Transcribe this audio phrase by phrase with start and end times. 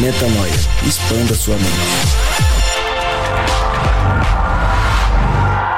[0.00, 0.52] Metanoia.
[0.86, 1.68] Expanda sua mente.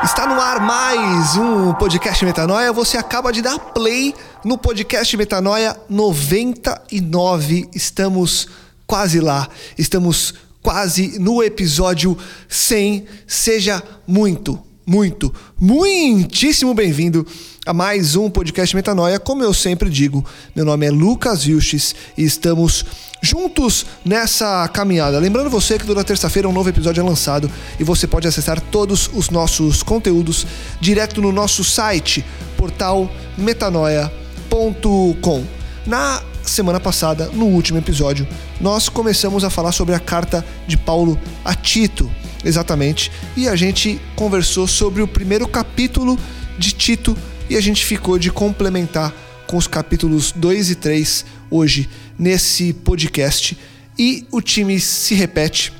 [0.05, 2.73] Está no ar mais um podcast Metanoia.
[2.73, 7.69] Você acaba de dar play no podcast Metanoia 99.
[7.75, 8.49] Estamos
[8.87, 9.49] quase lá.
[9.77, 12.17] Estamos quase no episódio
[12.49, 13.07] 100.
[13.27, 17.27] Seja muito, muito, muitíssimo bem-vindo
[17.67, 19.19] a mais um podcast Metanoia.
[19.19, 22.85] Como eu sempre digo, meu nome é Lucas Vilches e estamos
[23.25, 25.19] juntos nessa caminhada.
[25.19, 29.11] Lembrando você que toda terça-feira um novo episódio é lançado e você pode acessar todos
[29.13, 30.47] os nossos conteúdos
[30.81, 32.25] direto no nosso site,
[32.57, 35.45] portal metanoia.com.
[35.87, 38.29] Na semana passada, no último episódio,
[38.61, 42.11] nós começamos a falar sobre a carta de Paulo a Tito,
[42.45, 46.19] exatamente, e a gente conversou sobre o primeiro capítulo
[46.59, 47.17] de Tito
[47.49, 49.13] e a gente ficou de complementar
[49.47, 53.57] com os capítulos 2 e 3 hoje nesse podcast.
[53.99, 55.73] E o time se repete.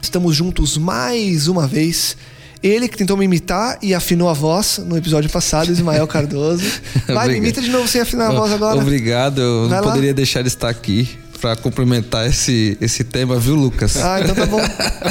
[0.00, 2.16] Estamos juntos mais uma vez.
[2.62, 6.64] Ele que tentou me imitar e afinou a voz no episódio passado, Ismael Cardoso.
[7.08, 8.78] Vai, me imita de novo sem afinar a voz agora.
[8.78, 9.92] Obrigado, eu Vai não lá.
[9.92, 11.08] poderia deixar de estar aqui
[11.40, 13.96] para complementar esse, esse tema, viu, Lucas?
[13.96, 14.60] Ah, então tá bom.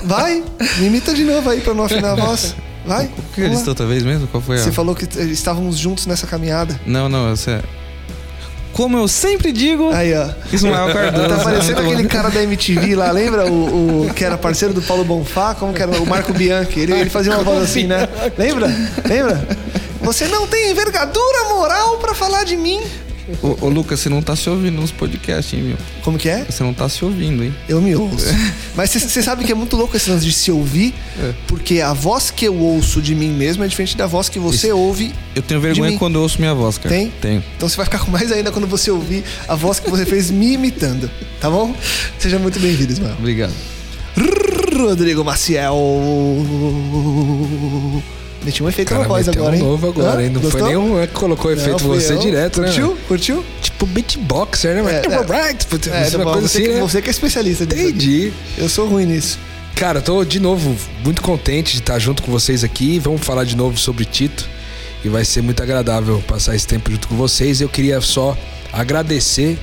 [0.06, 0.42] Vai,
[0.80, 2.56] me imita de novo aí pra não afinar a voz.
[2.86, 3.08] Vai.
[3.18, 4.28] O que eles outra vez mesmo?
[4.28, 4.64] Qual foi a...
[4.64, 6.80] Você falou que estávamos juntos nessa caminhada.
[6.86, 7.62] Não, não, você...
[8.74, 10.30] Como eu sempre digo, Aí, ó.
[10.52, 11.28] Ismael Cardoso.
[11.28, 13.46] Tá parecendo aquele cara da MTV lá, lembra?
[13.52, 15.92] O, o- que era parceiro do Paulo Bonfá, como que era?
[16.02, 16.80] O Marco Bianchi.
[16.80, 18.08] Ele, ele fazia uma voz assim, né?
[18.38, 18.68] Lembra?
[19.08, 19.48] Lembra?
[20.02, 22.82] Você não tem envergadura moral pra falar de mim.
[23.42, 25.78] Ô, ô, Lucas, você não tá se ouvindo nos podcasts, hein, meu?
[26.04, 26.46] Como que é?
[26.46, 27.54] Você não tá se ouvindo, hein?
[27.68, 28.26] Eu me ouço.
[28.76, 31.34] Mas você sabe que é muito louco esse lance de se ouvir, É.
[31.48, 34.68] porque a voz que eu ouço de mim mesmo é diferente da voz que você
[34.68, 34.78] Isso.
[34.78, 35.14] ouve.
[35.36, 36.90] Eu tenho vergonha quando eu ouço minha voz, cara.
[36.94, 37.12] Tem?
[37.22, 37.44] Tenho.
[37.58, 40.30] Então você vai ficar com mais ainda quando você ouvir a voz que você fez
[40.32, 41.10] me imitando,
[41.40, 41.76] tá bom?
[42.20, 43.16] Seja muito bem-vindo, Ismael.
[43.20, 43.54] Obrigado.
[44.78, 45.78] Rodrigo Maciel.
[48.44, 49.62] Meti um efeito Cara, na voz agora, um hein?
[49.62, 50.30] novo agora, hein?
[50.30, 50.62] Não Gostou?
[50.62, 52.18] foi nenhum é que colocou efeito você eu.
[52.18, 52.68] direto, né?
[52.68, 52.98] Curtiu?
[53.08, 53.46] Curtiu?
[53.62, 54.92] Tipo beatboxer, né?
[54.92, 55.00] É, é.
[55.00, 56.82] É, tá uma coisa Você, assim, que, né?
[56.82, 57.82] você que é especialista aqui.
[57.82, 58.34] Entendi.
[58.58, 59.38] Eu sou ruim nisso.
[59.76, 62.98] Cara, eu tô de novo muito contente de estar junto com vocês aqui.
[63.00, 64.50] Vamos falar de novo sobre Tito.
[65.04, 67.62] E vai ser muito agradável passar esse tempo junto com vocês.
[67.62, 68.38] Eu queria só
[68.74, 69.58] agradecer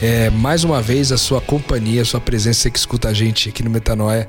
[0.00, 3.48] é, mais uma vez a sua companhia, a sua presença, você que escuta a gente
[3.48, 4.28] aqui no Metanoia.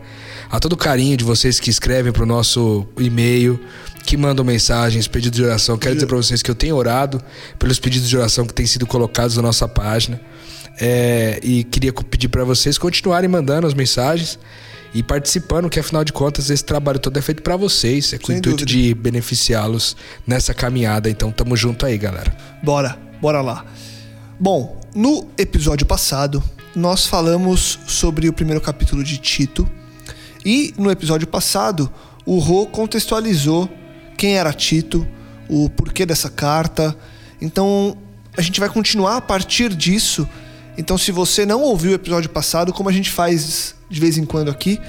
[0.50, 3.60] A todo o carinho de vocês que escrevem pro nosso e-mail,
[4.06, 5.78] que mandam mensagens, pedidos de oração.
[5.78, 7.22] Quero dizer para vocês que eu tenho orado
[7.60, 10.20] pelos pedidos de oração que têm sido colocados na nossa página.
[10.80, 14.40] É, e queria pedir para vocês continuarem mandando as mensagens
[14.94, 18.32] e participando, que afinal de contas esse trabalho todo é feito para vocês, é com
[18.32, 18.72] o intuito dúvida.
[18.72, 21.10] de beneficiá-los nessa caminhada.
[21.10, 22.36] Então tamo junto aí, galera.
[22.64, 23.66] Bora, bora lá.
[24.40, 26.42] Bom, no episódio passado,
[26.76, 29.70] nós falamos sobre o primeiro capítulo de Tito.
[30.48, 31.92] E no episódio passado,
[32.26, 33.70] o Rô contextualizou
[34.18, 35.06] quem era Tito,
[35.50, 36.96] o porquê dessa carta.
[37.42, 37.98] Então,
[38.38, 40.26] a gente vai continuar a partir disso.
[40.78, 44.24] Então, se você não ouviu o episódio passado, como a gente faz de vez em
[44.24, 44.80] quando aqui,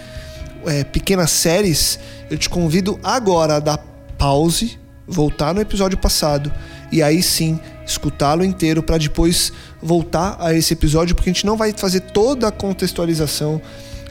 [0.65, 1.99] é, pequenas séries,
[2.31, 3.79] eu te convido agora a dar
[4.17, 4.79] pause,
[5.09, 6.53] voltar no episódio passado
[6.93, 9.53] e aí sim escutá-lo inteiro para depois
[9.83, 13.61] voltar a esse episódio, porque a gente não vai fazer toda a contextualização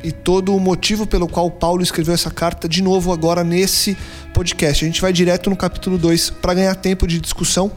[0.04, 3.98] e todo o motivo pelo qual Paulo escreveu essa carta de novo agora nesse
[4.34, 4.84] podcast.
[4.84, 7.72] A gente vai direto no capítulo 2 para ganhar tempo de discussão.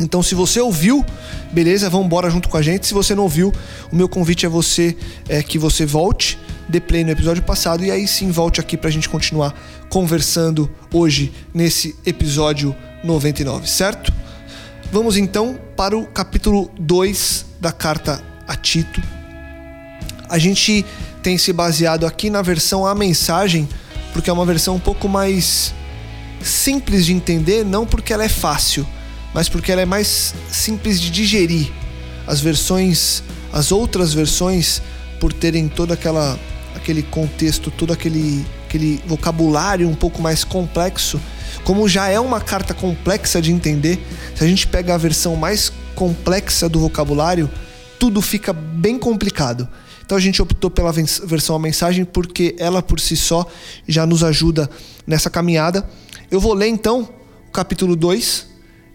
[0.00, 1.04] Então, se você ouviu,
[1.52, 2.86] beleza, vamos embora junto com a gente.
[2.86, 3.52] Se você não ouviu,
[3.92, 4.96] o meu convite é você
[5.28, 6.38] é que você volte,
[6.68, 9.54] dê play no episódio passado e aí sim volte aqui pra gente continuar
[9.90, 14.12] conversando hoje nesse episódio 99, certo?
[14.90, 19.02] Vamos então para o capítulo 2 da carta a Tito.
[20.28, 20.84] A gente
[21.22, 23.68] tem se baseado aqui na versão A Mensagem
[24.12, 25.74] porque é uma versão um pouco mais
[26.42, 28.86] simples de entender, não porque ela é fácil,
[29.34, 31.70] mas porque ela é mais simples de digerir.
[32.26, 33.22] As versões,
[33.52, 34.82] as outras versões,
[35.18, 36.38] por terem todo aquela,
[36.74, 41.20] aquele contexto, todo aquele, aquele vocabulário um pouco mais complexo,
[41.64, 43.98] como já é uma carta complexa de entender,
[44.34, 47.50] se a gente pega a versão mais complexa do vocabulário,
[47.98, 49.68] tudo fica bem complicado.
[50.10, 53.46] Então a gente optou pela versão a mensagem porque ela por si só
[53.86, 54.68] já nos ajuda
[55.06, 55.88] nessa caminhada.
[56.28, 57.08] Eu vou ler então
[57.46, 58.44] o capítulo 2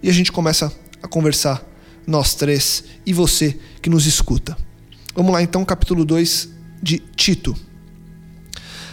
[0.03, 0.69] e a gente começa
[1.01, 1.63] a conversar,
[2.05, 4.57] nós três e você que nos escuta.
[5.15, 6.49] Vamos lá então, capítulo 2
[6.83, 7.55] de Tito.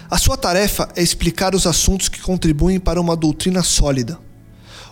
[0.09, 4.17] A sua tarefa é explicar os assuntos que contribuem para uma doutrina sólida.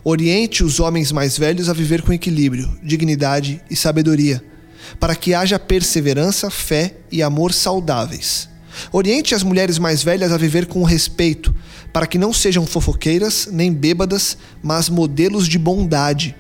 [0.03, 4.50] Oriente os homens mais velhos a viver com equilíbrio, dignidade e sabedoria
[4.98, 8.48] para que haja perseverança, fé e amor saudáveis.
[8.92, 11.54] Oriente as mulheres mais velhas a viver com respeito,
[11.92, 16.34] para que não sejam fofoqueiras nem bêbadas, mas modelos de bondade.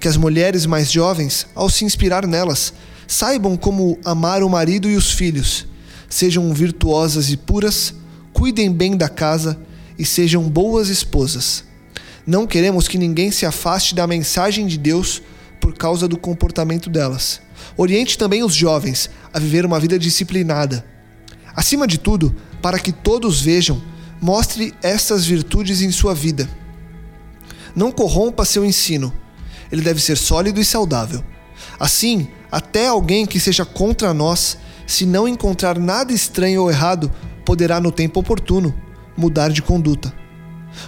[0.00, 2.72] Que as mulheres mais jovens, ao se inspirar nelas,
[3.06, 5.66] saibam como amar o marido e os filhos,
[6.08, 7.94] sejam virtuosas e puras,
[8.32, 9.58] cuidem bem da casa
[9.98, 11.64] e sejam boas esposas.
[12.26, 15.22] Não queremos que ninguém se afaste da mensagem de Deus
[15.60, 17.45] por causa do comportamento delas
[17.76, 20.84] Oriente também os jovens a viver uma vida disciplinada.
[21.54, 23.82] Acima de tudo, para que todos vejam,
[24.20, 26.48] mostre estas virtudes em sua vida.
[27.74, 29.12] Não corrompa seu ensino.
[29.70, 31.22] Ele deve ser sólido e saudável.
[31.78, 34.56] Assim, até alguém que seja contra nós,
[34.86, 37.12] se não encontrar nada estranho ou errado,
[37.44, 38.74] poderá, no tempo oportuno,
[39.16, 40.14] mudar de conduta.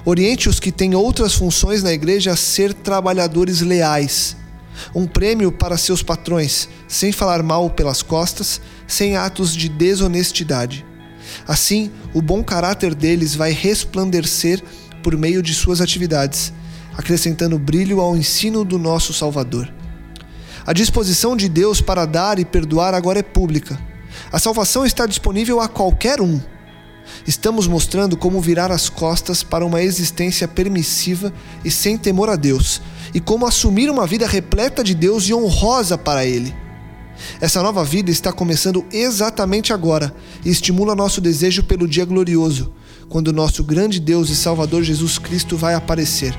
[0.05, 4.37] Oriente os que têm outras funções na igreja a ser trabalhadores leais
[4.95, 10.85] um prêmio para seus patrões, sem falar mal pelas costas, sem atos de desonestidade.
[11.47, 14.63] Assim, o bom caráter deles vai resplandecer
[15.03, 16.53] por meio de suas atividades,
[16.97, 19.73] acrescentando brilho ao ensino do nosso Salvador.
[20.67, 23.79] A disposição de Deus para dar e perdoar agora é pública.
[24.31, 26.41] A salvação está disponível a qualquer um.
[27.27, 31.33] Estamos mostrando como virar as costas para uma existência permissiva
[31.65, 32.83] e sem temor a Deus,
[33.13, 36.55] e como assumir uma vida repleta de Deus e honrosa para Ele.
[37.41, 40.15] Essa nova vida está começando exatamente agora
[40.45, 42.73] e estimula nosso desejo pelo dia glorioso,
[43.09, 46.35] quando nosso grande Deus e Salvador Jesus Cristo vai aparecer.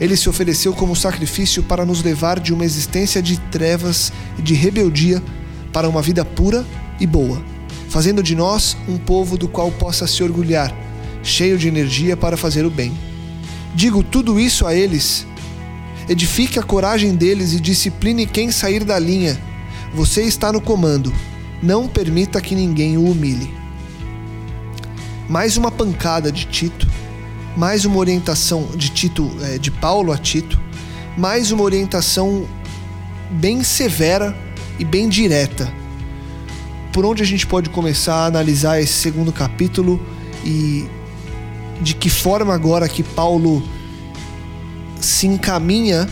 [0.00, 4.54] Ele se ofereceu como sacrifício para nos levar de uma existência de trevas e de
[4.54, 5.22] rebeldia
[5.72, 6.66] para uma vida pura
[6.98, 7.40] e boa,
[7.88, 10.74] fazendo de nós um povo do qual possa se orgulhar,
[11.22, 12.92] cheio de energia para fazer o bem.
[13.74, 15.26] Digo tudo isso a eles
[16.08, 19.40] Edifique a coragem deles e discipline quem sair da linha.
[19.94, 21.12] Você está no comando.
[21.62, 23.54] Não permita que ninguém o humilhe.
[25.28, 26.88] Mais uma pancada de Tito,
[27.56, 30.60] mais uma orientação de Tito, é, de Paulo a Tito,
[31.16, 32.46] mais uma orientação
[33.30, 34.36] bem severa
[34.78, 35.72] e bem direta.
[36.92, 40.04] Por onde a gente pode começar a analisar esse segundo capítulo
[40.44, 40.86] e
[41.80, 43.62] de que forma agora que Paulo
[45.04, 46.08] se encaminha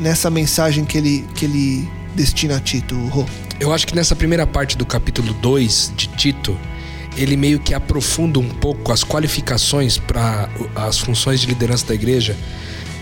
[0.00, 3.26] nessa mensagem que ele, que ele destina a Tito, Rô?
[3.60, 6.56] Eu acho que nessa primeira parte do capítulo 2 de Tito,
[7.16, 12.36] ele meio que aprofunda um pouco as qualificações para as funções de liderança da igreja.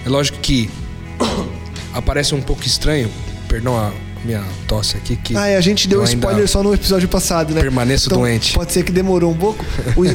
[0.05, 0.71] É lógico que
[1.93, 3.11] aparece um pouco estranho,
[3.49, 3.93] perdão a
[4.27, 5.17] minha tosse aqui.
[5.17, 7.61] Que ah, é, a gente deu spoiler só no episódio passado, né?
[7.61, 8.53] Permaneço então, doente.
[8.53, 9.65] Pode ser que demorou um pouco.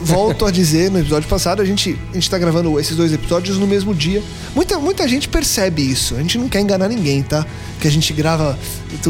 [0.03, 3.57] Volto a dizer, no episódio passado, a gente, a gente tá gravando esses dois episódios
[3.57, 4.21] no mesmo dia.
[4.53, 6.15] Muita, muita gente percebe isso.
[6.15, 7.45] A gente não quer enganar ninguém, tá?
[7.79, 8.59] Que a gente grava.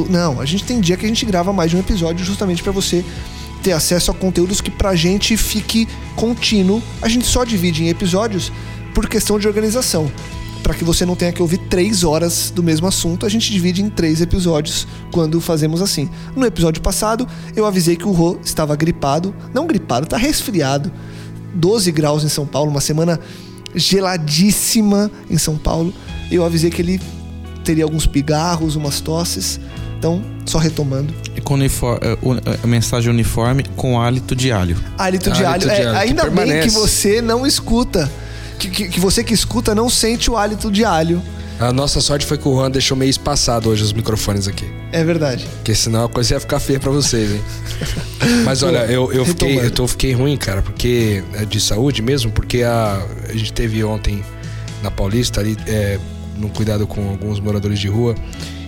[0.10, 2.72] Não, a gente tem dia que a gente grava mais de um episódio justamente para
[2.72, 3.04] você
[3.64, 6.82] ter acesso a conteúdos que pra gente fique contínuo.
[7.02, 8.52] A gente só divide em episódios
[8.94, 10.12] por questão de organização
[10.62, 13.82] para que você não tenha que ouvir três horas do mesmo assunto, a gente divide
[13.82, 16.10] em três episódios quando fazemos assim.
[16.36, 20.92] No episódio passado, eu avisei que o Rô estava gripado, não gripado, tá resfriado.
[21.54, 23.20] 12 graus em São Paulo, uma semana
[23.76, 25.94] geladíssima em São Paulo.
[26.30, 27.02] Eu avisei que ele
[27.64, 29.60] teria alguns pigarros, umas tosses.
[29.98, 31.14] Então, só retomando.
[31.36, 32.18] E com uniforme, é,
[32.64, 34.76] é, mensagem uniforme com hálito de alho.
[34.98, 35.82] Hálito de hálito alho.
[35.82, 35.98] De alho.
[35.98, 38.12] É, ainda bem que você não escuta
[38.62, 41.22] que, que, que, você que escuta não sente o hálito de alho.
[41.60, 44.66] A nossa sorte foi que o Juan deixou meio espaçado hoje os microfones aqui.
[44.92, 45.48] É verdade.
[45.58, 47.42] Porque senão a coisa ia ficar feia pra vocês, hein?
[48.46, 52.32] Mas olha, eu, eu, fiquei, eu tô, fiquei ruim, cara, porque é de saúde mesmo,
[52.32, 54.24] porque a, a gente teve ontem
[54.82, 56.00] na Paulista ali, é,
[56.38, 58.16] no cuidado com alguns moradores de rua.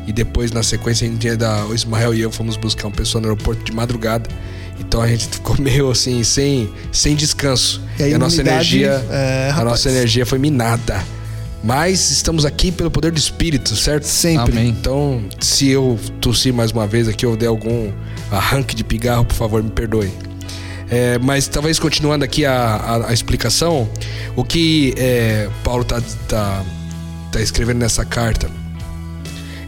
[0.06, 3.22] E depois, na sequência, em dia da o Ismael e eu fomos buscar uma pessoa
[3.22, 4.30] no aeroporto de madrugada.
[4.80, 7.82] Então a gente ficou meio assim, sem, sem descanso.
[8.00, 9.06] E a a nossa energia.
[9.10, 11.04] é, a nossa energia foi minada.
[11.64, 14.04] Mas estamos aqui pelo poder do Espírito, certo?
[14.04, 14.52] Sempre.
[14.52, 14.68] Amém.
[14.70, 17.90] Então, se eu tossir mais uma vez aqui, ou der algum
[18.30, 20.12] arranque de pigarro, por favor, me perdoe.
[20.90, 23.90] É, mas talvez continuando aqui a, a- a explicação,
[24.36, 26.64] o que é, Paulo tá, tá,
[27.32, 28.50] tá escrevendo nessa carta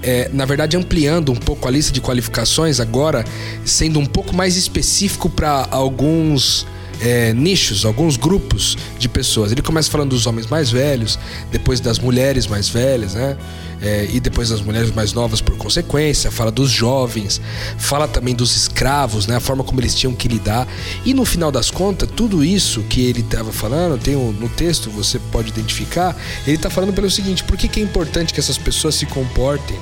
[0.05, 3.25] é, na verdade, ampliando um pouco a lista de qualificações, agora
[3.65, 6.67] sendo um pouco mais específico para alguns
[7.01, 9.51] é, nichos, alguns grupos de pessoas.
[9.51, 11.19] Ele começa falando dos homens mais velhos,
[11.51, 13.37] depois das mulheres mais velhas, né?
[13.81, 17.41] É, e depois das mulheres mais novas por consequência, fala dos jovens,
[17.77, 19.35] fala também dos escravos, né?
[19.35, 20.65] A forma como eles tinham que lidar.
[21.05, 24.89] E no final das contas, tudo isso que ele estava falando, tem um- no texto,
[24.89, 26.15] você pode identificar,
[26.47, 29.77] ele está falando pelo seguinte: por que, que é importante que essas pessoas se comportem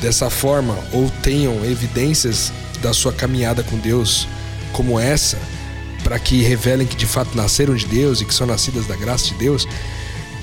[0.00, 4.28] dessa forma ou tenham evidências da sua caminhada com Deus
[4.72, 5.38] como essa,
[6.06, 9.24] para que revelem que de fato nasceram de Deus e que são nascidas da graça
[9.24, 9.66] de Deus.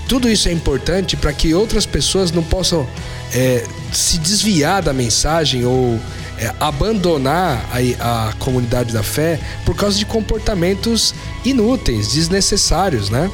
[0.10, 2.86] Tudo isso é importante para que outras pessoas não possam
[3.34, 5.98] é, se desviar da mensagem ou
[6.38, 11.16] é, abandonar a, a comunidade da fé por causa de comportamentos
[11.46, 13.32] inúteis, desnecessários, né?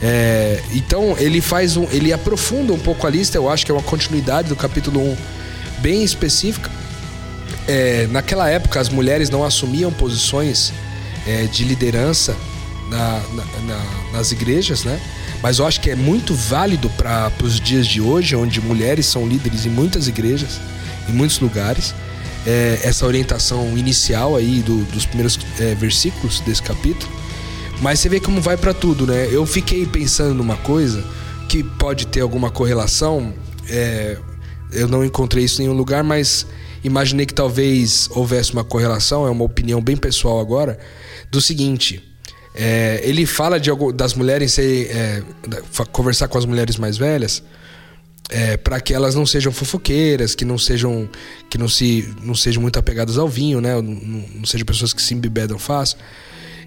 [0.00, 3.36] É, então ele faz um, ele aprofunda um pouco a lista.
[3.36, 5.16] Eu acho que é uma continuidade do capítulo 1
[5.80, 6.70] bem específica.
[7.66, 10.72] É, naquela época as mulheres não assumiam posições
[11.28, 12.34] é, de liderança
[12.90, 14.98] na- na- na- nas igrejas, né?
[15.42, 19.26] Mas eu acho que é muito válido para os dias de hoje, onde mulheres são
[19.28, 20.58] líderes em muitas igrejas,
[21.08, 21.94] em muitos lugares.
[22.46, 27.10] É, essa orientação inicial aí do- dos primeiros é, versículos desse capítulo.
[27.82, 29.28] Mas você vê como vai para tudo, né?
[29.30, 31.04] Eu fiquei pensando numa coisa
[31.48, 33.32] que pode ter alguma correlação.
[33.70, 34.16] é,
[34.72, 36.46] eu não encontrei isso em nenhum lugar, mas
[36.84, 39.26] imaginei que talvez houvesse uma correlação.
[39.26, 40.78] É uma opinião bem pessoal agora.
[41.30, 42.02] Do seguinte:
[42.54, 45.22] é, ele fala de das mulheres ser, é,
[45.92, 47.42] conversar com as mulheres mais velhas
[48.62, 51.08] para que elas não sejam fofoqueiras, que não sejam
[51.48, 53.74] que não se não sejam muito apegadas ao vinho, né?
[53.76, 55.96] Não, não- não sejam pessoas que se embebedam fácil.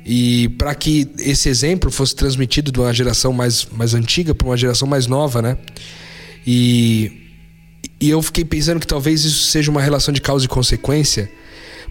[0.03, 4.57] E para que esse exemplo fosse transmitido de uma geração mais, mais antiga para uma
[4.57, 5.55] geração mais nova, né?
[6.47, 7.20] E,
[8.01, 11.31] e eu fiquei pensando que talvez isso seja uma relação de causa e consequência,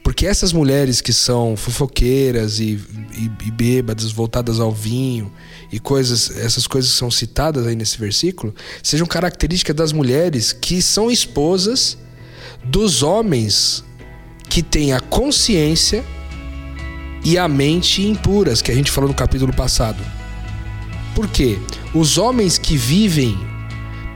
[0.02, 2.81] porque essas mulheres que são fofoqueiras e,
[3.12, 5.31] e, e bêbadas, voltadas ao vinho
[5.71, 8.52] e coisas, essas coisas que são citadas aí nesse versículo,
[8.83, 11.97] sejam características das mulheres que são esposas
[12.64, 13.85] dos homens
[14.49, 16.05] que têm a consciência
[17.25, 20.02] e a mente impuras, que a gente falou no capítulo passado.
[21.14, 21.57] Por quê?
[21.95, 23.38] Os homens que vivem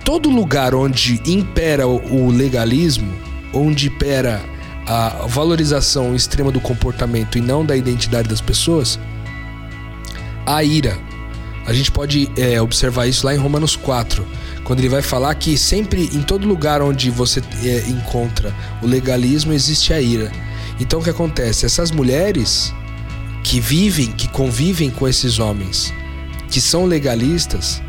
[0.04, 3.12] todo lugar onde impera o legalismo,
[3.52, 4.44] onde impera
[4.87, 8.99] a valorização extrema do comportamento e não da identidade das pessoas,
[10.46, 10.99] a ira.
[11.66, 14.26] A gente pode é, observar isso lá em Romanos 4,
[14.62, 19.54] quando ele vai falar que sempre, em todo lugar onde você é, encontra o legalismo,
[19.54, 20.30] existe a ira.
[20.78, 21.64] Então o que acontece?
[21.64, 22.75] Essas mulheres
[23.42, 25.92] que vivem, que convivem com esses homens,
[26.50, 27.82] que são legalistas,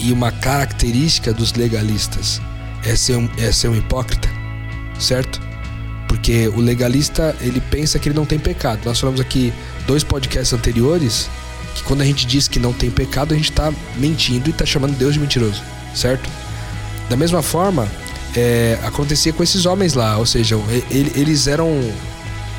[0.00, 2.40] e uma característica dos legalistas
[2.84, 4.28] é ser um, é ser um hipócrita,
[4.98, 5.40] certo?
[6.08, 8.80] Porque o legalista, ele pensa que ele não tem pecado.
[8.84, 9.52] Nós falamos aqui
[9.86, 11.28] dois podcasts anteriores
[11.74, 14.66] que quando a gente diz que não tem pecado, a gente está mentindo e está
[14.66, 15.62] chamando Deus de mentiroso,
[15.94, 16.28] certo?
[17.08, 17.86] Da mesma forma,
[18.36, 20.56] é, acontecia com esses homens lá, ou seja,
[20.90, 21.68] ele- eles eram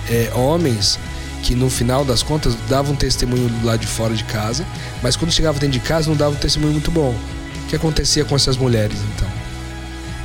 [0.10, 0.98] é, homens
[1.42, 4.66] que no final das contas davam testemunho lá de fora de casa,
[5.02, 7.16] mas quando chegava dentro de casa não davam um testemunho muito bom.
[7.64, 9.28] O que acontecia com essas mulheres então?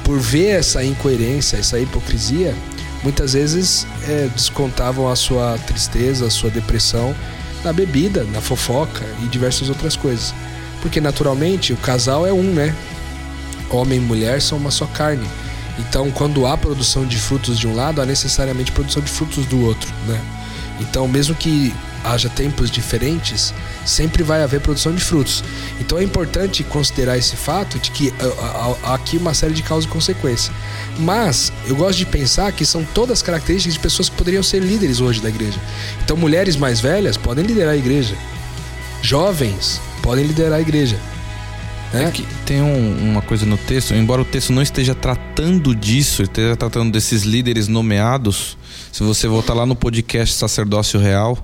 [0.05, 2.55] Por ver essa incoerência, essa hipocrisia,
[3.03, 7.15] muitas vezes é, descontavam a sua tristeza, a sua depressão
[7.65, 10.35] na bebida, na fofoca e diversas outras coisas.
[10.81, 12.75] Porque naturalmente o casal é um, né?
[13.71, 15.27] Homem e mulher são uma só carne.
[15.79, 19.61] Então, quando há produção de frutos de um lado, há necessariamente produção de frutos do
[19.65, 20.21] outro, né?
[20.81, 23.53] Então, mesmo que haja tempos diferentes,
[23.85, 25.43] sempre vai haver produção de frutos.
[25.81, 29.85] Então, é importante considerar esse fato de que ah, há aqui uma série de causas
[29.85, 30.55] e consequências.
[30.99, 35.01] Mas eu gosto de pensar que são todas características de pessoas que poderiam ser líderes
[35.01, 35.59] hoje da igreja.
[36.05, 38.15] Então, mulheres mais velhas podem liderar a igreja.
[39.03, 40.99] Jovens podem liderar a igreja.
[41.93, 42.05] Né?
[42.05, 46.23] É que tem um- uma coisa no texto, embora o texto não esteja tratando disso,
[46.23, 48.57] esteja tratando desses líderes nomeados,
[48.93, 51.39] se você voltar lá no podcast Sacerdócio Real,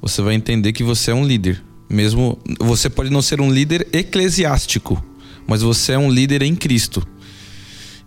[0.00, 1.62] você vai entender que você é um líder.
[1.88, 5.02] Mesmo você pode não ser um líder eclesiástico,
[5.46, 7.06] mas você é um líder em Cristo.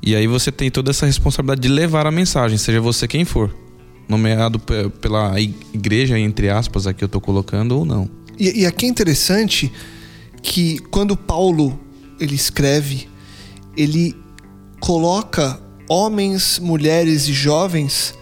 [0.02, 3.54] E aí você tem toda essa responsabilidade de levar a mensagem, seja você quem for.
[4.08, 8.10] nomeado pe- pela igreja, entre aspas, aqui eu tô colocando, ou não.
[8.40, 9.72] E, e aqui é interessante
[10.42, 11.80] que quando Paulo
[12.20, 13.08] ele escreve,
[13.76, 14.16] ele
[14.80, 18.14] coloca homens, mulheres e jovens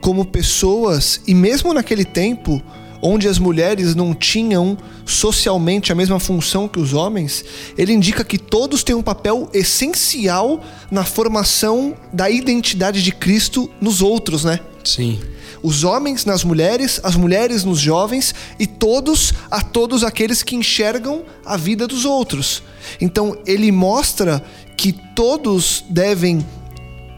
[0.00, 2.62] como pessoas, e mesmo naquele tempo,
[3.02, 7.44] onde as mulheres não tinham socialmente a mesma função que os homens,
[7.76, 14.02] ele indica que todos têm um papel essencial na formação da identidade de Cristo nos
[14.02, 14.60] outros, né?
[14.84, 15.20] Sim.
[15.62, 21.22] Os homens nas mulheres, as mulheres nos jovens e todos a todos aqueles que enxergam
[21.44, 22.62] a vida dos outros.
[23.00, 24.42] Então ele mostra
[24.76, 26.44] que todos devem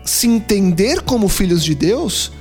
[0.04, 2.32] se entender como filhos de Deus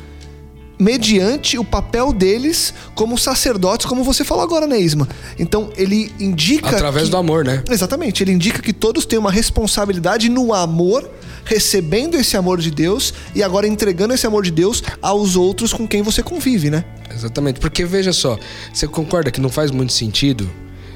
[0.79, 5.07] mediante o papel deles como sacerdotes, como você falou agora, Neisma.
[5.37, 7.63] Então ele indica Através que- do amor, né?
[7.69, 11.07] Exatamente, ele indica que todos têm uma responsabilidade no amor,
[11.45, 15.87] recebendo esse amor de Deus e agora entregando esse amor de Deus aos outros com
[15.87, 16.83] quem você convive, né?
[17.13, 17.59] Exatamente.
[17.59, 18.37] Porque veja só,
[18.73, 20.49] você concorda que não faz muito sentido?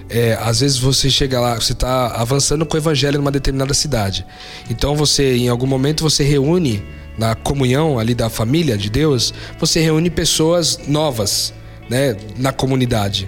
[0.09, 4.25] É, às vezes você chega lá, você está avançando com o evangelho numa determinada cidade.
[4.69, 6.83] Então você, em algum momento, você reúne
[7.17, 11.53] na comunhão ali da família de Deus, você reúne pessoas novas,
[11.89, 13.27] né, na comunidade.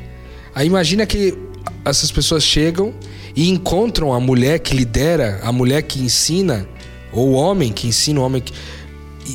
[0.53, 1.33] Aí imagina que
[1.85, 2.93] essas pessoas chegam
[3.35, 6.67] e encontram a mulher que lidera, a mulher que ensina,
[7.11, 8.53] ou o homem que ensina o homem que,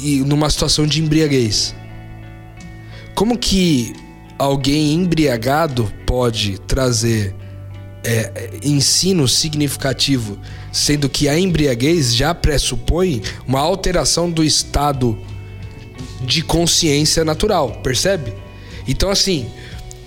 [0.03, 1.75] e numa situação de embriaguez.
[3.15, 3.93] Como que
[4.39, 7.35] alguém embriagado pode trazer
[8.05, 10.39] é, ensino significativo,
[10.73, 15.19] sendo que a embriaguez já pressupõe uma alteração do estado
[16.23, 18.33] de consciência natural, percebe?
[18.87, 19.49] Então, assim,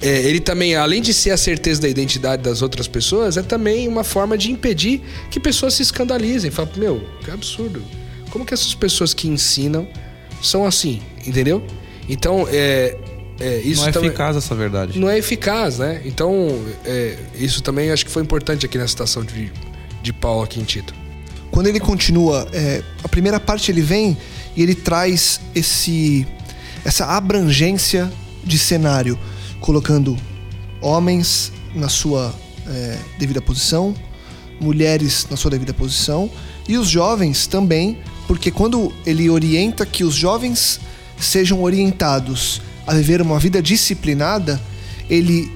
[0.01, 3.87] é, ele também, além de ser a certeza da identidade das outras pessoas, é também
[3.87, 6.51] uma forma de impedir que pessoas se escandalizem.
[6.51, 7.81] Fala, meu, que absurdo.
[8.29, 9.87] Como que essas pessoas que ensinam
[10.41, 11.65] são assim, entendeu?
[12.09, 12.97] Então, é,
[13.39, 14.99] é, isso não é também eficaz essa verdade.
[14.99, 16.01] não é eficaz, né?
[16.05, 19.51] Então, é, isso também acho que foi importante aqui na citação de,
[20.01, 20.93] de Paulo aqui em Tito.
[21.51, 24.17] Quando ele continua, é, a primeira parte ele vem
[24.55, 26.27] e ele traz esse
[26.83, 28.11] essa abrangência
[28.43, 29.17] de cenário,
[29.59, 30.17] colocando
[30.81, 32.33] homens na sua
[32.67, 33.93] é, devida posição,
[34.59, 36.29] mulheres na sua devida posição
[36.67, 40.79] e os jovens também, porque quando ele orienta que os jovens
[41.19, 44.61] sejam orientados a viver uma vida disciplinada,
[45.09, 45.51] ele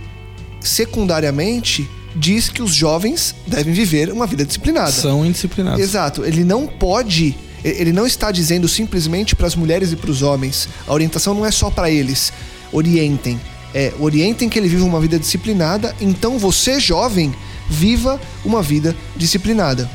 [0.62, 4.92] secundariamente diz que os jovens devem viver uma vida disciplinada.
[4.92, 5.80] São indisciplinados.
[5.80, 10.22] Exato, ele não pode, ele não está dizendo simplesmente para as mulheres e para os
[10.22, 10.68] homens.
[10.88, 12.32] A orientação não é só para eles.
[12.72, 13.40] Orientem,
[13.74, 15.96] é, orientem que ele viva uma vida disciplinada.
[16.00, 17.34] Então você jovem
[17.70, 19.90] viva uma vida disciplinada.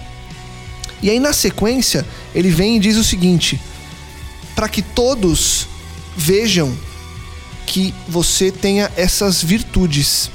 [1.03, 3.61] E aí na sequência ele vem e diz o seguinte:
[4.55, 5.67] para que todos
[6.17, 6.75] vejam
[7.67, 10.31] que você tenha essas virtudes.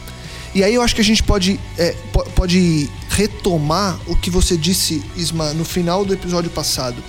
[0.53, 4.57] E aí eu acho que a gente pode, é, po- pode retomar o que você
[4.57, 7.03] disse, Isma, no final do episódio passado.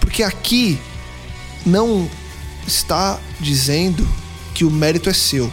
[0.00, 0.78] Porque aqui
[1.66, 2.08] não
[2.66, 4.08] está dizendo
[4.62, 5.52] que o mérito é seu,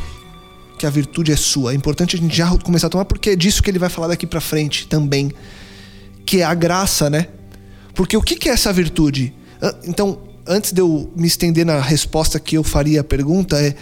[0.77, 1.71] que a virtude é sua.
[1.71, 4.09] É importante a gente já começar a tomar, porque é disso que ele vai falar
[4.09, 5.31] daqui pra frente também.
[6.27, 7.27] Que é a graça, né?
[7.95, 9.33] Porque o que é essa virtude?
[9.83, 13.73] Então, antes de eu me estender na resposta que eu faria à pergunta, é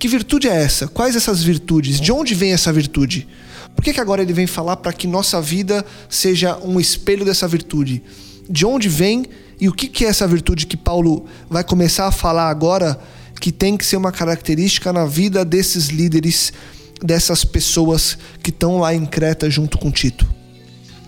[0.00, 0.88] que virtude é essa?
[0.88, 2.00] Quais essas virtudes?
[2.00, 3.28] De onde vem essa virtude?
[3.76, 7.46] Por que, que agora ele vem falar para que nossa vida seja um espelho dessa
[7.46, 8.02] virtude?
[8.50, 9.26] De onde vem
[9.60, 12.98] e o que, que é essa virtude que Paulo vai começar a falar agora
[13.40, 16.52] que tem que ser uma característica na vida desses líderes,
[17.02, 20.26] dessas pessoas que estão lá em Creta junto com Tito?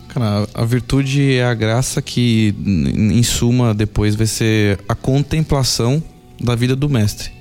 [0.08, 6.02] Cara, a virtude é a graça que, em suma, depois vai ser a contemplação
[6.40, 7.32] da vida do mestre.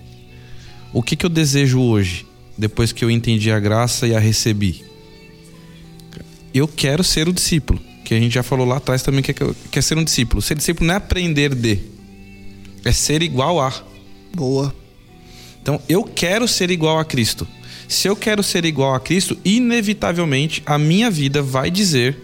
[0.91, 2.25] O que, que eu desejo hoje,
[2.57, 4.83] depois que eu entendi a graça e a recebi?
[6.53, 9.35] Eu quero ser o discípulo, que a gente já falou lá atrás também que é,
[9.71, 10.41] que é ser um discípulo.
[10.41, 11.79] Ser discípulo não é aprender de,
[12.85, 13.73] é ser igual a.
[14.35, 14.73] Boa.
[15.61, 17.47] Então, eu quero ser igual a Cristo.
[17.87, 22.17] Se eu quero ser igual a Cristo, inevitavelmente a minha vida vai dizer,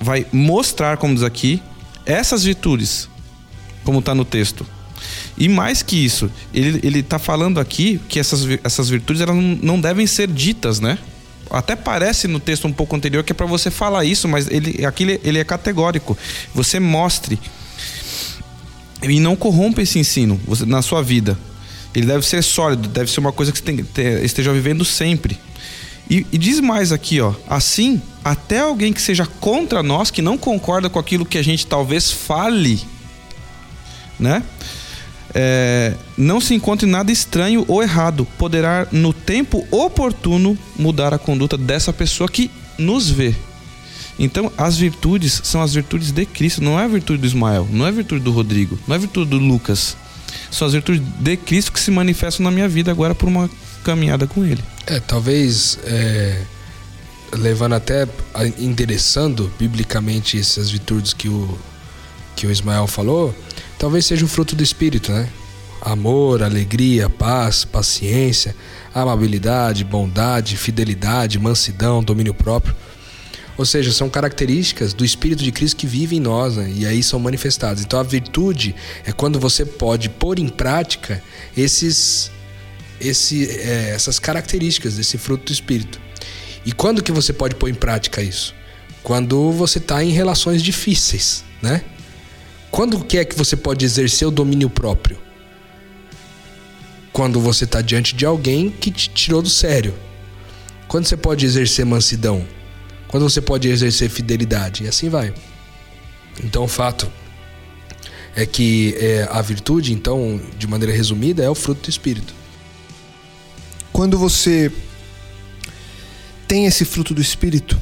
[0.00, 1.60] vai mostrar, como diz aqui,
[2.04, 3.08] essas virtudes,
[3.84, 4.64] como está no texto.
[5.36, 9.42] E mais que isso, ele, ele tá falando aqui que essas, essas virtudes elas não,
[9.42, 10.98] não devem ser ditas, né?
[11.50, 14.84] Até parece no texto um pouco anterior que é para você falar isso, mas ele,
[14.84, 16.16] aqui ele, ele é categórico.
[16.54, 17.38] Você mostre
[19.14, 21.38] e não corrompa esse ensino você- na sua vida.
[21.94, 25.38] Ele deve ser sólido, deve ser uma coisa que você tem, te- esteja vivendo sempre.
[26.10, 27.32] E, e diz mais aqui, ó.
[27.48, 31.66] Assim, até alguém que seja contra nós, que não concorda com aquilo que a gente
[31.66, 32.80] talvez fale,
[34.18, 34.42] né?
[35.34, 38.26] é, não se encontre nada estranho ou errado.
[38.38, 43.34] Poderá, no tempo oportuno, mudar a conduta dessa pessoa que nos vê.
[44.18, 47.84] Então, as virtudes são as virtudes de Cristo, não é a virtude do Ismael, não
[47.84, 49.96] é a virtude do Rodrigo, não é a virtude do Lucas.
[50.50, 53.50] São as virtudes de Cristo que se manifestam na minha vida agora por uma
[53.84, 54.62] caminhada com Ele.
[54.86, 56.42] É, talvez é,
[57.32, 58.08] levando até
[58.58, 61.58] endereçando biblicamente essas virtudes que o
[62.36, 63.34] que o Ismael falou,
[63.78, 65.26] talvez seja o fruto do espírito, né?
[65.80, 68.54] Amor, alegria, paz, paciência,
[68.94, 72.76] amabilidade, bondade, fidelidade, mansidão, domínio próprio.
[73.58, 76.70] Ou seja, são características do Espírito de Cristo que vive em nós, né?
[76.74, 77.82] e aí são manifestadas.
[77.82, 81.22] Então a virtude é quando você pode pôr em prática
[81.56, 82.30] esses,
[83.00, 86.00] esse, é, essas características desse fruto do Espírito.
[86.66, 88.54] E quando que você pode pôr em prática isso?
[89.02, 91.82] Quando você está em relações difíceis, né?
[92.70, 95.16] Quando que é que você pode exercer o domínio próprio?
[97.12, 99.94] Quando você está diante de alguém que te tirou do sério.
[100.86, 102.44] Quando você pode exercer mansidão?
[103.16, 104.84] Quando você pode exercer fidelidade?
[104.84, 105.32] E assim vai.
[106.44, 107.10] Então o fato
[108.34, 112.34] é que é, a virtude, então, de maneira resumida, é o fruto do Espírito.
[113.90, 114.70] Quando você
[116.46, 117.80] tem esse fruto do Espírito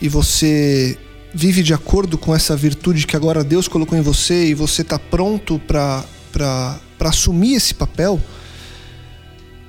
[0.00, 0.96] e você
[1.34, 4.98] vive de acordo com essa virtude que agora Deus colocou em você e você está
[4.98, 8.18] pronto para assumir esse papel,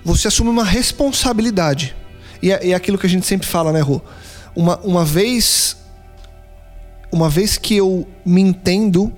[0.05, 1.93] você assume uma responsabilidade.
[2.41, 4.01] E é, é aquilo que a gente sempre fala, né, Rô?
[4.57, 5.77] Uma, uma vez.
[7.11, 9.13] Uma vez que eu me entendo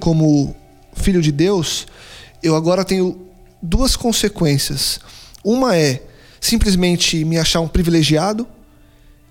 [0.00, 0.54] como
[0.94, 1.86] filho de Deus,
[2.42, 3.24] eu agora tenho
[3.62, 4.98] duas consequências.
[5.44, 6.02] Uma é
[6.40, 8.46] simplesmente me achar um privilegiado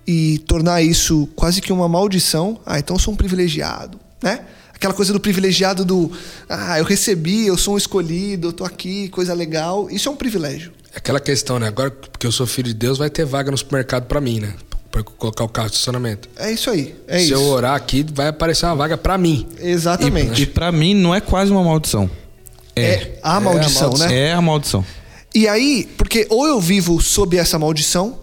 [0.06, 2.58] e tornar isso quase que uma maldição.
[2.64, 4.46] Ah, então eu sou um privilegiado, né?
[4.74, 6.10] Aquela coisa do privilegiado do
[6.48, 9.90] ah, eu recebi, eu sou um escolhido, eu tô aqui, coisa legal.
[9.90, 10.72] Isso é um privilégio.
[10.96, 11.68] Aquela questão, né?
[11.68, 14.54] Agora, porque eu sou filho de Deus, vai ter vaga no supermercado pra mim, né?
[15.00, 16.28] Eu colocar o carro de estacionamento.
[16.36, 16.94] É isso aí.
[17.06, 17.34] É Se isso.
[17.34, 19.46] eu orar aqui, vai aparecer uma vaga pra mim.
[19.58, 20.42] Exatamente.
[20.42, 22.08] E pra mim não é quase uma maldição.
[22.76, 24.08] é a maldição, maldição.
[24.08, 24.18] né?
[24.28, 24.84] É a maldição.
[25.34, 28.20] E aí, porque ou eu vivo sob essa maldição,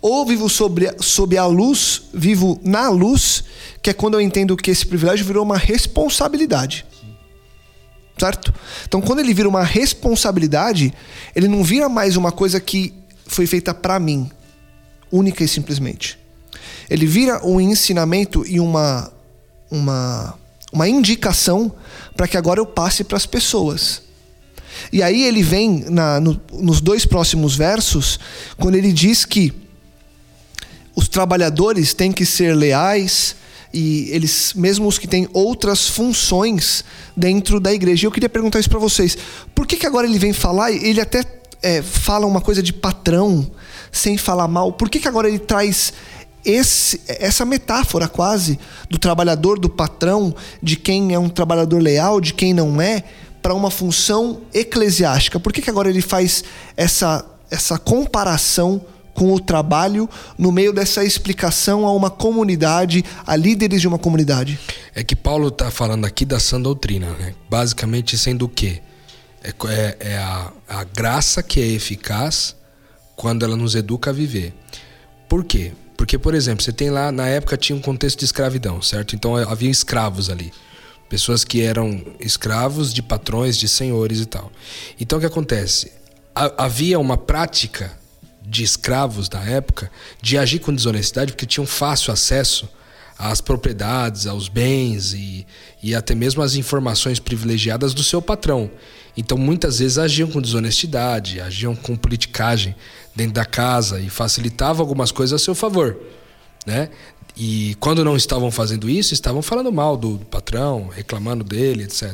[0.00, 3.44] ou eu vivo sobre, sob a luz, vivo na luz,
[3.80, 6.84] que é quando eu entendo que esse privilégio virou uma responsabilidade.
[8.18, 8.52] Certo?
[8.86, 10.92] Então, quando ele vira uma responsabilidade,
[11.34, 12.92] ele não vira mais uma coisa que
[13.26, 14.30] foi feita para mim,
[15.12, 16.18] única e simplesmente.
[16.90, 19.12] Ele vira um ensinamento e uma
[19.70, 20.38] uma
[20.72, 21.70] uma indicação
[22.16, 24.02] para que agora eu passe para as pessoas.
[24.90, 28.18] E aí ele vem na- no- nos dois próximos versos,
[28.56, 29.52] quando ele diz que
[30.94, 33.36] os trabalhadores têm que ser leais
[33.72, 36.84] e eles, mesmo os que têm outras funções
[37.16, 38.06] dentro da igreja.
[38.06, 39.16] Eu queria perguntar isso para vocês:
[39.54, 40.70] por que, que agora ele vem falar?
[40.72, 41.24] Ele até
[41.62, 43.50] é, fala uma coisa de patrão,
[43.92, 44.72] sem falar mal.
[44.72, 45.92] Por que, que agora ele traz
[46.44, 48.58] esse, essa metáfora quase
[48.90, 53.04] do trabalhador, do patrão, de quem é um trabalhador leal, de quem não é,
[53.42, 55.38] para uma função eclesiástica?
[55.38, 56.42] Por que, que agora ele faz
[56.76, 63.80] essa, essa comparação com o trabalho no meio dessa explicação a uma comunidade, a líderes
[63.82, 64.58] de uma comunidade?
[64.94, 67.34] É que Paulo tá falando aqui da sã doutrina, né?
[67.50, 68.80] Basicamente sendo o quê?
[69.44, 72.56] É, é- é a, a graça que é eficaz
[73.22, 74.52] quando ela nos educa a viver.
[75.28, 75.70] Por quê?
[75.96, 79.14] Porque, por exemplo, você tem lá, na época tinha um contexto de escravidão, certo?
[79.14, 80.52] Então havia escravos ali.
[81.08, 84.50] Pessoas que eram escravos de patrões, de senhores e tal.
[85.00, 85.92] Então o que acontece?
[86.34, 87.92] Ha- havia uma prática
[88.44, 89.88] de escravos na época
[90.20, 92.68] de agir com desonestidade porque tinham fácil acesso
[93.16, 95.46] às propriedades, aos bens e,
[95.80, 98.68] e até mesmo às informações privilegiadas do seu patrão.
[99.16, 102.74] Então muitas vezes agiam com desonestidade, agiam com politicagem
[103.14, 105.96] dentro da casa e facilitavam algumas coisas a seu favor,
[106.66, 106.88] né?
[107.36, 112.12] E quando não estavam fazendo isso, estavam falando mal do patrão, reclamando dele, etc.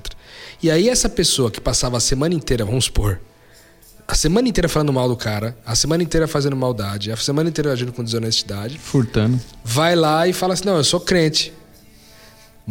[0.62, 3.20] E aí essa pessoa que passava a semana inteira, vamos supor,
[4.06, 7.72] a semana inteira falando mal do cara, a semana inteira fazendo maldade, a semana inteira
[7.72, 9.40] agindo com desonestidade, Furtando.
[9.64, 11.52] vai lá e fala assim: não, eu sou crente.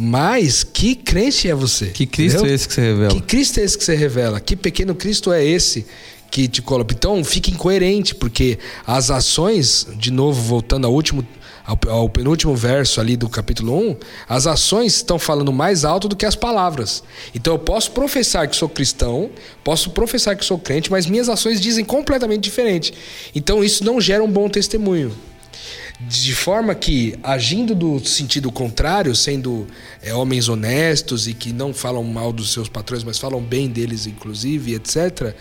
[0.00, 1.86] Mas que crente é você?
[1.88, 2.52] Que Cristo Entendeu?
[2.52, 3.10] é esse que você revela?
[3.14, 4.40] Que Cristo é esse que você revela?
[4.40, 5.86] Que pequeno Cristo é esse
[6.30, 6.94] que te coloca?
[6.94, 11.26] Então fique incoerente, porque as ações, de novo, voltando ao último.
[11.86, 16.24] Ao penúltimo verso ali do capítulo 1, as ações estão falando mais alto do que
[16.24, 17.02] as palavras.
[17.34, 19.28] Então eu posso professar que sou cristão,
[19.62, 22.94] posso professar que sou crente, mas minhas ações dizem completamente diferente.
[23.34, 25.14] Então isso não gera um bom testemunho.
[26.00, 29.66] De forma que, agindo do sentido contrário, sendo
[30.00, 34.06] é, homens honestos e que não falam mal dos seus patrões, mas falam bem deles,
[34.06, 35.34] inclusive, etc.,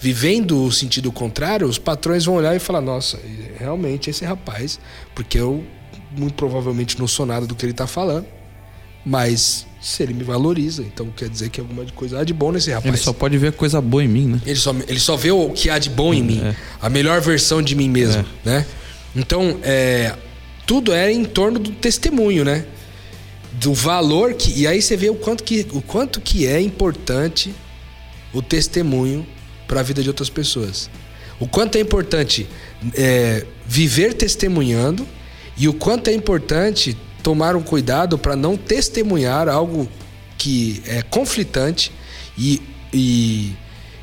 [0.00, 3.20] vivendo o sentido contrário, os patrões vão olhar e falar: nossa,
[3.58, 4.80] realmente esse rapaz,
[5.14, 5.64] porque eu
[6.16, 8.26] muito provavelmente não sou nada do que ele está falando,
[9.04, 12.70] mas se ele me valoriza, então quer dizer que alguma coisa há de bom nesse
[12.70, 12.86] rapaz.
[12.86, 14.40] Ele só pode ver coisa boa em mim, né?
[14.44, 16.42] Ele só, ele só vê o que há de bom em mim,
[16.80, 18.66] a melhor versão de mim mesmo, né?
[19.14, 20.14] Então, é,
[20.66, 22.64] tudo é em torno do testemunho, né?
[23.52, 24.52] Do valor que.
[24.60, 27.52] E aí você vê o quanto que, o quanto que é importante
[28.32, 29.26] o testemunho
[29.70, 30.90] para a vida de outras pessoas.
[31.38, 32.48] O quanto é importante
[32.92, 35.06] é, viver testemunhando
[35.56, 39.88] e o quanto é importante tomar um cuidado para não testemunhar algo
[40.36, 41.92] que é conflitante
[42.36, 42.60] e,
[42.92, 43.54] e,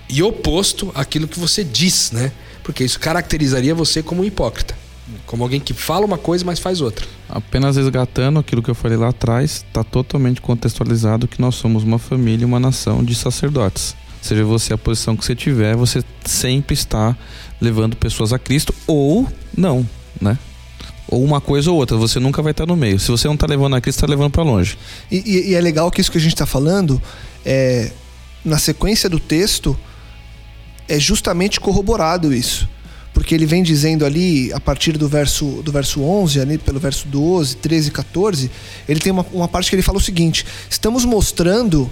[0.07, 2.31] e oposto àquilo que você diz, né?
[2.63, 4.73] Porque isso caracterizaria você como um hipócrita.
[5.25, 7.05] Como alguém que fala uma coisa, mas faz outra.
[7.27, 11.99] Apenas resgatando aquilo que eu falei lá atrás, está totalmente contextualizado que nós somos uma
[11.99, 13.95] família, uma nação de sacerdotes.
[14.21, 17.15] Seja você a posição que você tiver, você sempre está
[17.61, 19.87] levando pessoas a Cristo ou não,
[20.19, 20.37] né?
[21.07, 22.99] Ou uma coisa ou outra, você nunca vai estar no meio.
[22.99, 24.77] Se você não está levando a Cristo, está levando para longe.
[25.09, 27.01] E, e, e, é legal que isso que a gente está falando,
[27.45, 27.91] é,
[28.43, 29.77] na sequência do texto,
[30.87, 32.67] é justamente corroborado isso
[33.17, 37.07] porque ele vem dizendo ali, a partir do verso, do verso 11, ali pelo verso
[37.07, 38.51] 12, 13 e 14,
[38.87, 41.89] ele tem uma, uma parte que ele fala o seguinte: estamos mostrando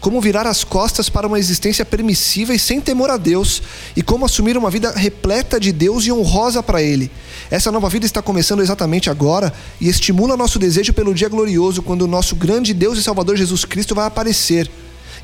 [0.00, 3.62] como virar as costas para uma existência permissiva e sem temor a Deus,
[3.94, 7.10] e como assumir uma vida repleta de Deus e honrosa para Ele.
[7.50, 12.02] Essa nova vida está começando exatamente agora e estimula nosso desejo pelo dia glorioso, quando
[12.02, 14.70] o nosso grande Deus e Salvador Jesus Cristo vai aparecer.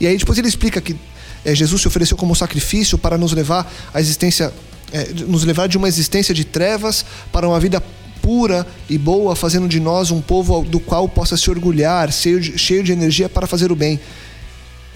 [0.01, 0.95] E aí depois ele explica que
[1.45, 4.53] é, Jesus se ofereceu como sacrifício para nos levar à existência
[4.93, 7.83] é, nos levar de uma existência de trevas para uma vida
[8.23, 12.59] pura e boa, fazendo de nós um povo do qual possa se orgulhar, cheio de,
[12.59, 14.01] cheio de energia para fazer o bem.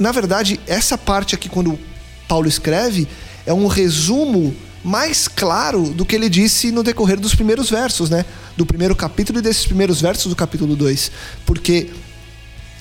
[0.00, 1.78] Na verdade, essa parte aqui, quando
[2.26, 3.06] Paulo escreve,
[3.46, 8.24] é um resumo mais claro do que ele disse no decorrer dos primeiros versos, né?
[8.56, 11.12] Do primeiro capítulo e desses primeiros versos do capítulo 2.
[11.46, 11.90] Porque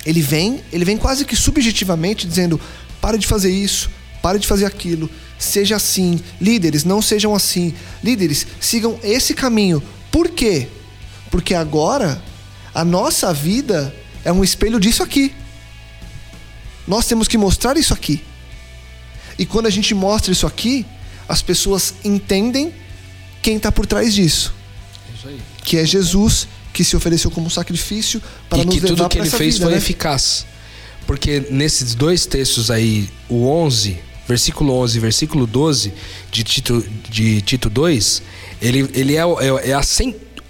[0.04, 2.60] ele vem, ele vem quase que subjetivamente dizendo:
[3.00, 6.20] pare de fazer isso, pare de fazer aquilo seja assim.
[6.40, 7.74] Líderes, não sejam assim.
[8.04, 9.82] Líderes, sigam esse caminho.
[10.12, 10.68] Por quê?
[11.32, 12.22] Porque agora
[12.76, 15.34] a nossa vida é um espelho disso aqui.
[16.89, 18.21] Nós temos que mostrar isso aqui.
[19.38, 20.86] E quando a gente mostra isso aqui,
[21.28, 22.73] as pessoas entendem
[23.43, 24.54] quem está por trás disso.
[25.63, 29.19] Que é Jesus que se ofereceu como sacrifício para e nos que levar tudo que
[29.19, 29.78] ele fez vida, foi né?
[29.78, 30.47] eficaz.
[31.06, 35.93] Porque nesses dois textos aí, o 11 versículo 11 e versículo 12
[36.32, 38.21] de Tito, de Tito 2,
[38.62, 39.82] ele, ele é, é, é a,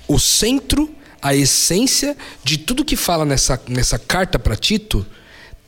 [0.06, 5.06] o centro, a essência de tudo que fala nessa, nessa carta para Tito,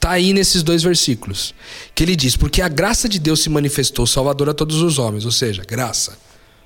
[0.01, 1.53] tá aí nesses dois versículos.
[1.95, 5.23] Que ele diz: Porque a graça de Deus se manifestou salvadora a todos os homens,
[5.23, 6.17] ou seja, graça,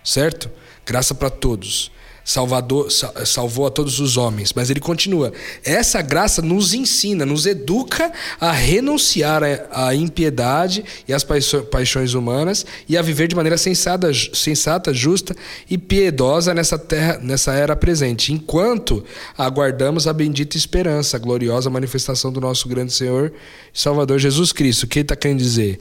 [0.04, 0.50] certo?
[0.86, 1.92] Graça para todos.
[2.26, 2.88] Salvador,
[3.24, 4.52] salvou a todos os homens.
[4.52, 5.32] Mas ele continua:
[5.64, 8.12] essa graça nos ensina, nos educa
[8.42, 14.92] a renunciar à impiedade e às paixões humanas e a viver de maneira sensata, sensata,
[14.92, 15.36] justa
[15.70, 19.06] e piedosa nessa terra, nessa era presente, enquanto
[19.38, 23.32] aguardamos a bendita esperança, a gloriosa manifestação do nosso grande Senhor
[23.72, 24.84] e Salvador Jesus Cristo.
[24.84, 25.80] O que ele está querendo dizer?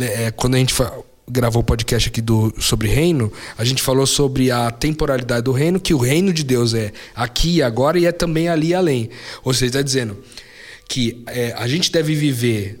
[0.00, 4.06] É, quando a gente fala gravou o podcast aqui do, sobre reino, a gente falou
[4.06, 8.06] sobre a temporalidade do reino, que o reino de Deus é aqui e agora e
[8.06, 9.10] é também ali e além.
[9.44, 10.16] Ou seja, está dizendo
[10.88, 12.80] que é, a gente deve viver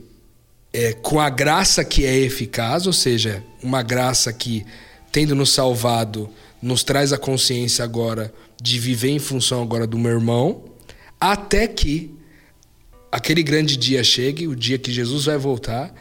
[0.72, 4.64] é, com a graça que é eficaz, ou seja, uma graça que,
[5.12, 6.30] tendo nos salvado,
[6.60, 10.64] nos traz a consciência agora de viver em função agora do meu irmão,
[11.20, 12.14] até que
[13.12, 15.92] aquele grande dia chegue, o dia que Jesus vai voltar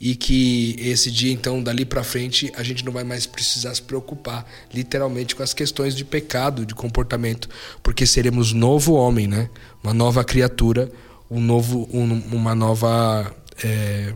[0.00, 3.82] e que esse dia então dali para frente a gente não vai mais precisar se
[3.82, 7.48] preocupar literalmente com as questões de pecado, de comportamento,
[7.82, 9.50] porque seremos novo homem, né?
[9.84, 10.90] Uma nova criatura,
[11.30, 14.14] um novo, um, uma nova é,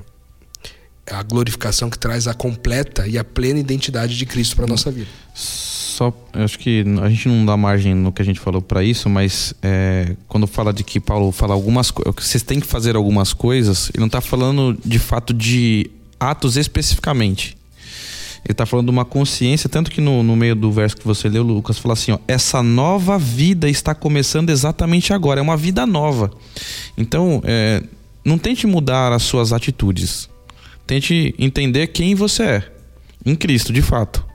[1.06, 5.10] a glorificação que traz a completa e a plena identidade de Cristo para nossa vida
[5.94, 9.08] só acho que a gente não dá margem no que a gente falou para isso,
[9.08, 13.32] mas é, quando fala de que Paulo fala algumas coisas, vocês têm que fazer algumas
[13.32, 17.56] coisas, ele não está falando de fato de atos especificamente.
[18.44, 21.30] Ele está falando de uma consciência, tanto que no, no meio do verso que você
[21.30, 25.86] leu, Lucas, fala assim: ó, essa nova vida está começando exatamente agora, é uma vida
[25.86, 26.30] nova.
[26.98, 27.82] Então, é,
[28.22, 30.28] não tente mudar as suas atitudes,
[30.86, 32.72] tente entender quem você é,
[33.24, 34.33] em Cristo, de fato.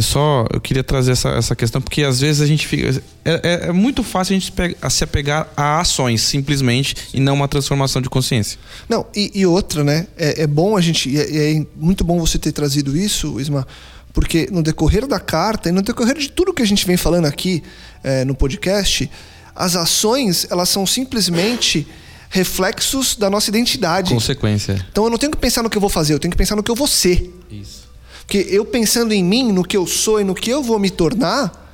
[0.00, 3.02] É só, eu queria trazer essa, essa questão, porque às vezes a gente fica.
[3.22, 4.50] É, é, é muito fácil a gente
[4.90, 8.58] se apegar a ações, simplesmente, e não uma transformação de consciência.
[8.88, 10.06] Não, e, e outra, né?
[10.16, 11.14] É, é bom a gente.
[11.18, 13.68] É, é muito bom você ter trazido isso, Isma,
[14.14, 17.26] porque no decorrer da carta e no decorrer de tudo que a gente vem falando
[17.26, 17.62] aqui
[18.02, 19.10] é, no podcast,
[19.54, 21.86] as ações, elas são simplesmente
[22.30, 24.14] reflexos da nossa identidade.
[24.14, 24.82] Consequência.
[24.90, 26.56] Então eu não tenho que pensar no que eu vou fazer, eu tenho que pensar
[26.56, 27.30] no que eu vou ser.
[27.50, 27.89] Isso.
[28.26, 30.90] Porque eu pensando em mim, no que eu sou e no que eu vou me
[30.90, 31.68] tornar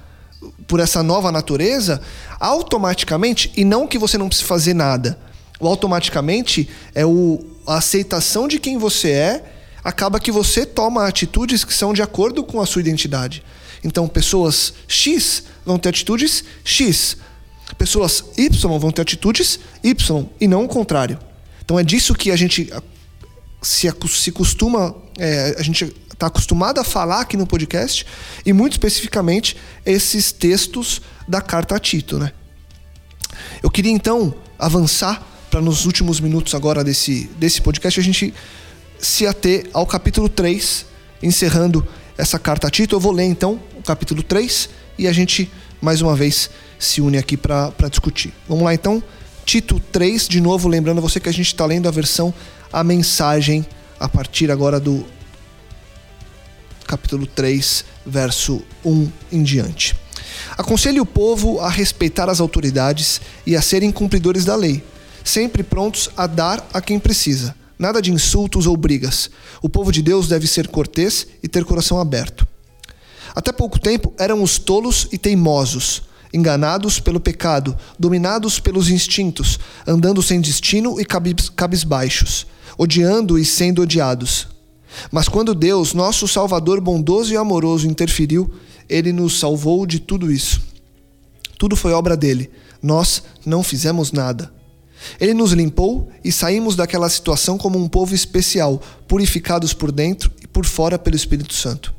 [0.67, 2.01] por essa nova natureza,
[2.41, 5.19] automaticamente, e não que você não precise fazer nada,
[5.59, 9.45] o automaticamente é o, a aceitação de quem você é,
[9.83, 13.43] acaba que você toma atitudes que são de acordo com a sua identidade.
[13.85, 17.17] Então, pessoas X vão ter atitudes X.
[17.79, 21.19] Pessoas Y vão ter atitudes Y e não o contrário.
[21.67, 22.73] Então é disso que a gente
[23.61, 28.07] se, se costuma, é, a gente está acostumado a falar aqui no podcast,
[28.45, 32.19] e muito especificamente esses textos da carta a Tito.
[32.19, 32.33] Né?
[33.63, 38.35] Eu queria então avançar para nos últimos minutos agora desse, desse podcast a gente
[38.99, 40.87] se ater ao capítulo 3,
[41.23, 42.97] encerrando essa carta a Tito.
[42.97, 45.51] Eu vou ler então o capítulo 3 e a gente
[45.83, 46.49] mais uma vez
[46.79, 48.33] se une aqui para discutir.
[48.49, 49.03] Vamos lá então,
[49.45, 52.33] Tito 3, de novo, lembrando você que a gente está lendo a versão
[52.73, 53.67] A Mensagem
[54.01, 55.05] a partir agora do
[56.87, 59.97] capítulo 3, verso 1 em diante.
[60.57, 64.83] Aconselhe o povo a respeitar as autoridades e a serem cumpridores da lei,
[65.25, 67.55] sempre prontos a dar a quem precisa.
[67.79, 69.29] Nada de insultos ou brigas.
[69.61, 72.47] O povo de Deus deve ser cortês e ter coração aberto.
[73.35, 80.23] Até pouco tempo eram os tolos e teimosos, enganados pelo pecado, dominados pelos instintos, andando
[80.23, 82.47] sem destino e cabis- cabisbaixos,
[82.79, 84.49] odiando e sendo odiados.
[85.11, 88.51] Mas quando Deus, nosso Salvador bondoso e amoroso, interferiu,
[88.89, 90.61] ele nos salvou de tudo isso.
[91.59, 92.51] Tudo foi obra dele.
[92.83, 94.53] Nós não fizemos nada.
[95.21, 100.47] Ele nos limpou e saímos daquela situação como um povo especial, purificados por dentro e
[100.47, 101.95] por fora pelo Espírito Santo.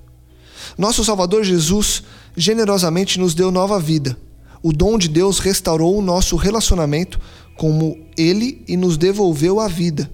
[0.77, 2.03] Nosso Salvador Jesus
[2.35, 4.17] generosamente nos deu nova vida.
[4.61, 7.19] O dom de Deus restaurou o nosso relacionamento
[7.55, 10.09] como Ele e nos devolveu a vida.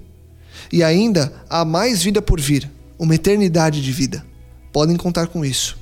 [0.72, 4.26] E ainda há mais vida por vir, uma eternidade de vida.
[4.72, 5.78] Podem contar com isso.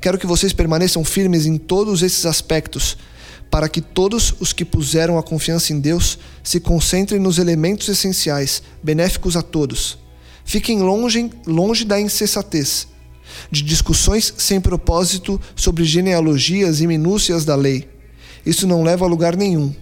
[0.00, 2.96] Quero que vocês permaneçam firmes em todos esses aspectos,
[3.50, 8.62] para que todos os que puseram a confiança em Deus se concentrem nos elementos essenciais,
[8.82, 9.98] benéficos a todos.
[10.44, 12.86] Fiquem longe, longe da insensatez,
[13.50, 17.88] de discussões sem propósito sobre genealogias e minúcias da lei.
[18.44, 19.74] Isso não leva a lugar nenhum.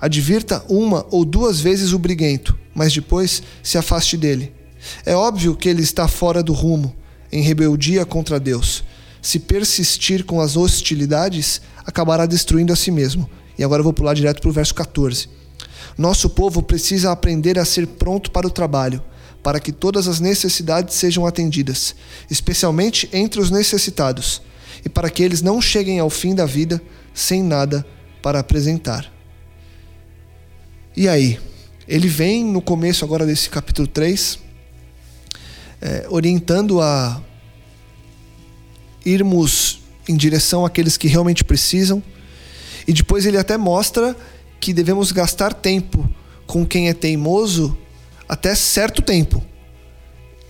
[0.00, 4.52] Advirta uma ou duas vezes o briguento, mas depois se afaste dele.
[5.04, 6.94] É óbvio que ele está fora do rumo,
[7.30, 8.84] em rebeldia contra Deus.
[9.20, 13.28] Se persistir com as hostilidades, acabará destruindo a si mesmo.
[13.58, 15.28] E agora eu vou pular direto para o verso 14.
[15.96, 19.02] Nosso povo precisa aprender a ser pronto para o trabalho,
[19.42, 21.94] para que todas as necessidades sejam atendidas,
[22.30, 24.42] especialmente entre os necessitados,
[24.84, 27.86] e para que eles não cheguem ao fim da vida sem nada
[28.22, 29.10] para apresentar.
[30.96, 31.38] E aí?
[31.86, 34.38] Ele vem no começo agora desse capítulo 3,
[35.84, 37.20] é, orientando a
[39.04, 42.02] irmos em direção àqueles que realmente precisam,
[42.88, 44.16] e depois ele até mostra
[44.58, 46.08] que devemos gastar tempo
[46.46, 47.76] com quem é teimoso
[48.26, 49.44] até certo tempo.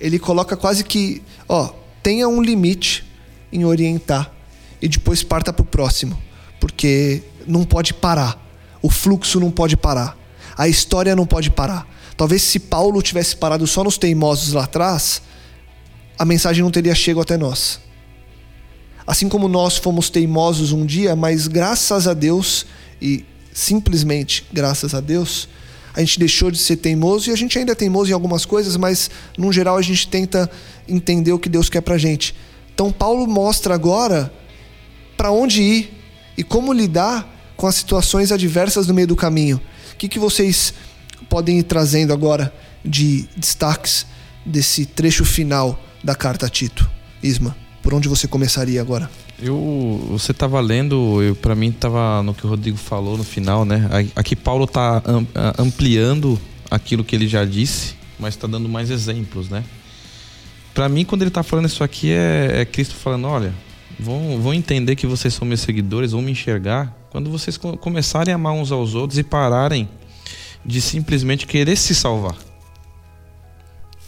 [0.01, 3.05] Ele coloca quase que, ó, tenha um limite
[3.53, 4.33] em orientar
[4.81, 6.16] e depois parta para o próximo,
[6.61, 8.40] porque não pode parar.
[8.83, 10.16] O fluxo não pode parar.
[10.57, 11.88] A história não pode parar.
[12.16, 15.22] Talvez se Paulo tivesse parado só nos teimosos lá atrás,
[16.18, 17.81] a mensagem não teria chegado até nós.
[19.07, 22.66] Assim como nós fomos teimosos um dia, mas graças a Deus
[23.03, 25.48] e simplesmente graças a Deus,
[25.94, 28.77] a gente deixou de ser teimoso e a gente ainda é teimoso em algumas coisas,
[28.77, 30.50] mas no geral a gente tenta
[30.88, 32.35] entender o que Deus quer pra gente.
[32.74, 34.33] Então Paulo mostra agora
[35.16, 36.03] para onde ir
[36.37, 39.61] e como lidar com as situações adversas no meio do caminho.
[39.92, 40.74] O que, que vocês
[41.29, 42.53] podem ir trazendo agora
[42.85, 44.07] de destaques
[44.44, 46.88] desse trecho final da carta a Tito?
[47.23, 49.11] Isma, por onde você começaria agora?
[49.38, 53.65] Eu, você estava lendo, eu, para mim estava no que o Rodrigo falou no final,
[53.65, 53.88] né?
[54.15, 55.03] Aqui Paulo está
[55.59, 56.40] ampliando
[56.71, 59.65] aquilo que ele já disse, mas está dando mais exemplos, né?
[60.73, 63.53] Para mim, quando ele está falando isso aqui, é, é, Cristo falando: olha,
[63.98, 68.35] vão, vão entender que vocês são meus seguidores, vão me enxergar quando vocês começarem a
[68.35, 69.88] amar uns aos outros e pararem
[70.65, 72.37] de simplesmente querer se salvar.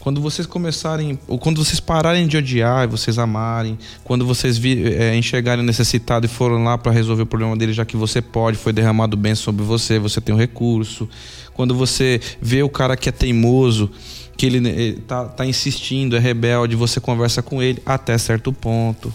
[0.07, 4.95] Quando vocês começarem, ou quando vocês pararem de odiar e vocês amarem, quando vocês vi,
[4.95, 8.57] é, enxergarem necessitado e foram lá para resolver o problema dele, já que você pode,
[8.57, 11.09] foi derramado bem sobre você, você tem o um recurso.
[11.53, 13.91] Quando você vê o cara que é teimoso,
[14.37, 19.13] que ele, ele tá, tá insistindo, é rebelde, você conversa com ele até certo ponto.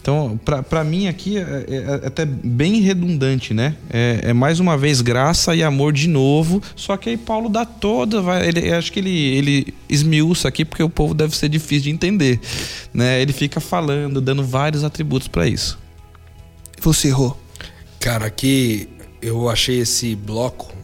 [0.00, 3.76] Então, para mim aqui é, é, é, até bem redundante, né?
[3.90, 7.66] É, é, mais uma vez graça e amor de novo, só que aí Paulo dá
[7.66, 11.84] toda, vai, ele, acho que ele, ele esmiuça aqui porque o povo deve ser difícil
[11.84, 12.40] de entender,
[12.94, 13.20] né?
[13.20, 15.78] Ele fica falando, dando vários atributos para isso.
[16.80, 17.38] Você errou.
[17.98, 18.88] Cara, aqui
[19.20, 20.80] eu achei esse bloco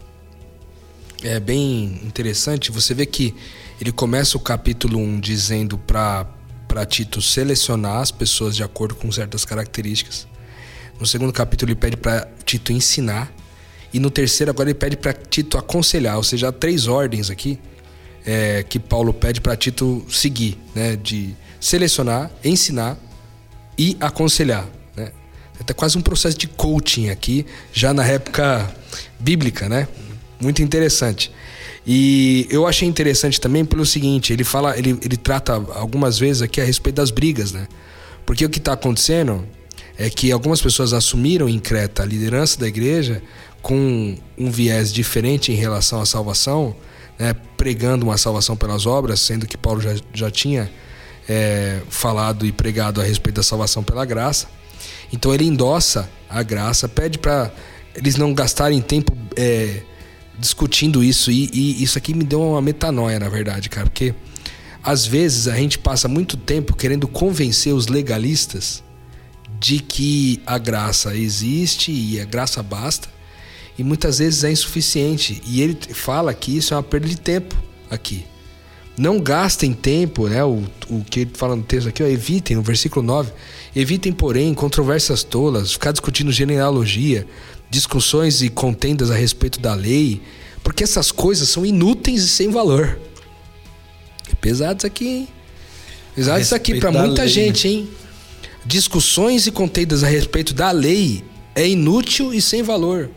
[1.22, 2.70] é bem interessante.
[2.70, 3.34] Você vê que
[3.80, 6.26] ele começa o capítulo 1 dizendo para
[6.66, 10.26] para Tito selecionar as pessoas de acordo com certas características.
[10.98, 13.32] No segundo capítulo, ele pede para Tito ensinar.
[13.92, 16.16] E no terceiro, agora, ele pede para Tito aconselhar.
[16.16, 17.58] Ou seja, há três ordens aqui
[18.24, 20.96] é, que Paulo pede para Tito seguir: né?
[20.96, 22.98] de selecionar, ensinar
[23.78, 24.66] e aconselhar.
[24.96, 25.12] Né?
[25.66, 28.74] É quase um processo de coaching aqui, já na época
[29.18, 29.88] bíblica, né?
[30.40, 31.30] Muito interessante.
[31.86, 36.60] E eu achei interessante também pelo seguinte, ele fala, ele, ele trata algumas vezes aqui
[36.60, 37.68] a respeito das brigas, né?
[38.24, 39.46] Porque o que está acontecendo
[39.96, 43.22] é que algumas pessoas assumiram em Creta a liderança da igreja
[43.62, 46.74] com um viés diferente em relação à salvação,
[47.18, 47.34] né?
[47.56, 50.70] pregando uma salvação pelas obras, sendo que Paulo já, já tinha
[51.28, 54.48] é, falado e pregado a respeito da salvação pela graça.
[55.12, 57.50] Então ele endossa a graça, pede para
[57.94, 59.82] eles não gastarem tempo é,
[60.38, 64.14] discutindo isso e, e, isso aqui me deu uma metanoia, na verdade, cara, porque
[64.82, 68.84] às vezes a gente passa muito tempo querendo convencer os legalistas
[69.58, 73.08] de que a graça existe e a graça basta,
[73.78, 75.42] e muitas vezes é insuficiente.
[75.46, 77.54] E ele fala que isso é uma perda de tempo
[77.90, 78.24] aqui.
[78.98, 80.42] Não gastem tempo, né?
[80.42, 83.30] O, o que ele fala no texto aqui, ó, evitem, no versículo 9,
[83.74, 87.26] evitem, porém, controvérsias tolas, ficar discutindo genealogia,
[87.76, 90.22] discussões e contendas a respeito da lei,
[90.62, 92.98] porque essas coisas são inúteis e sem valor.
[94.30, 95.28] É pesado isso aqui, hein?
[96.14, 97.74] Pesado isso aqui para muita lei, gente, né?
[97.74, 97.88] hein?
[98.64, 101.22] Discussões e contendas a respeito da lei
[101.54, 103.10] é inútil e sem valor.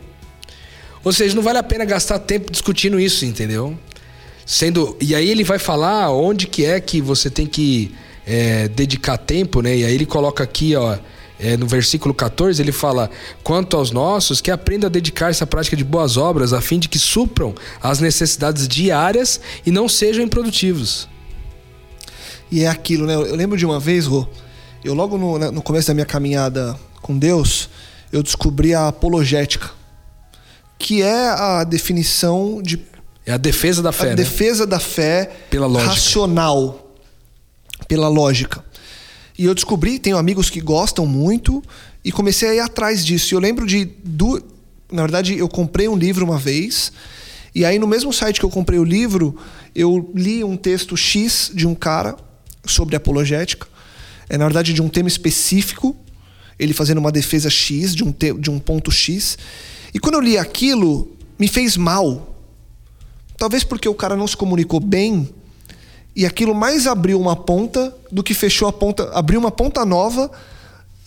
[1.02, 3.76] Ou seja, não vale a pena gastar tempo discutindo isso, entendeu?
[4.44, 7.92] Sendo e aí ele vai falar onde que é que você tem que
[8.26, 9.74] é, dedicar tempo, né?
[9.78, 10.98] E aí ele coloca aqui, ó,
[11.42, 13.10] é, no versículo 14, ele fala:
[13.42, 16.88] Quanto aos nossos, que aprenda a dedicar-se à prática de boas obras, a fim de
[16.88, 21.08] que supram as necessidades diárias e não sejam improdutivos.
[22.50, 23.14] E é aquilo, né?
[23.14, 24.28] Eu lembro de uma vez, Rô,
[24.84, 27.70] eu logo no, né, no começo da minha caminhada com Deus,
[28.12, 29.70] eu descobri a apologética,
[30.78, 32.84] que é a definição de.
[33.24, 34.06] É a defesa da fé.
[34.06, 34.14] A né?
[34.16, 35.90] defesa da fé pela lógica.
[35.90, 36.96] racional,
[37.88, 38.62] pela lógica.
[39.40, 41.62] E eu descobri, tenho amigos que gostam muito
[42.04, 43.32] e comecei a ir atrás disso.
[43.32, 43.86] E eu lembro de.
[44.04, 44.38] Do,
[44.92, 46.92] na verdade, eu comprei um livro uma vez.
[47.54, 49.34] E aí, no mesmo site que eu comprei o livro,
[49.74, 52.18] eu li um texto X de um cara
[52.66, 53.66] sobre apologética.
[54.28, 55.96] É, na verdade, de um tema específico.
[56.58, 59.38] Ele fazendo uma defesa X de um, te, de um ponto X.
[59.94, 62.36] E quando eu li aquilo, me fez mal.
[63.38, 65.30] Talvez porque o cara não se comunicou bem
[66.20, 70.30] e aquilo mais abriu uma ponta do que fechou a ponta, abriu uma ponta nova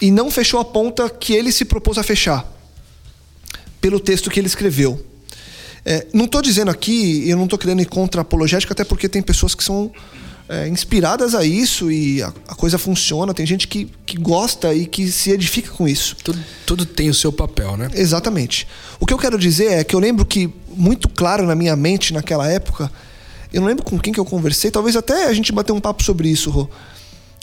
[0.02, 2.52] e não fechou a ponta que ele se propôs a fechar,
[3.80, 5.00] pelo texto que ele escreveu.
[5.86, 9.08] É, não estou dizendo aqui, eu não estou querendo ir contra a apologética, até porque
[9.08, 9.92] tem pessoas que são
[10.50, 13.36] é, inspiradas a isso e a, a, coisa funciona.
[13.36, 16.16] Tem gente que, que gosta e que se edifica com isso.
[16.24, 17.88] Tudo, tudo tem o seu papel, né?
[17.94, 18.68] Exatamente.
[19.00, 22.14] O que eu quero dizer é que eu lembro que, muito claro na minha mente
[22.14, 22.92] naquela época,
[23.54, 26.04] eu não lembro com quem que eu conversei, talvez até a gente bateu um papo
[26.04, 26.68] sobre isso, Rô.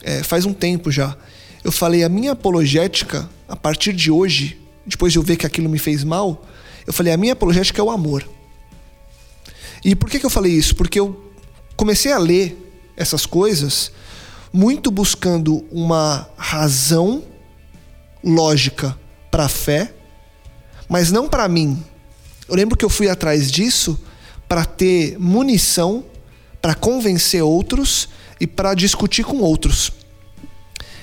[0.03, 1.17] É, faz um tempo já.
[1.63, 5.69] Eu falei, a minha apologética, a partir de hoje, depois de eu ver que aquilo
[5.69, 6.45] me fez mal,
[6.85, 8.29] eu falei, a minha apologética é o amor.
[9.85, 10.75] E por que, que eu falei isso?
[10.75, 11.33] Porque eu
[11.77, 12.57] comecei a ler
[12.97, 13.93] essas coisas
[14.53, 17.23] muito buscando uma razão
[18.23, 18.99] lógica
[19.31, 19.95] para a fé,
[20.89, 21.81] mas não para mim.
[22.49, 23.97] Eu lembro que eu fui atrás disso
[24.51, 26.05] para ter munição
[26.61, 28.09] para convencer outros
[28.41, 29.93] e para discutir com outros.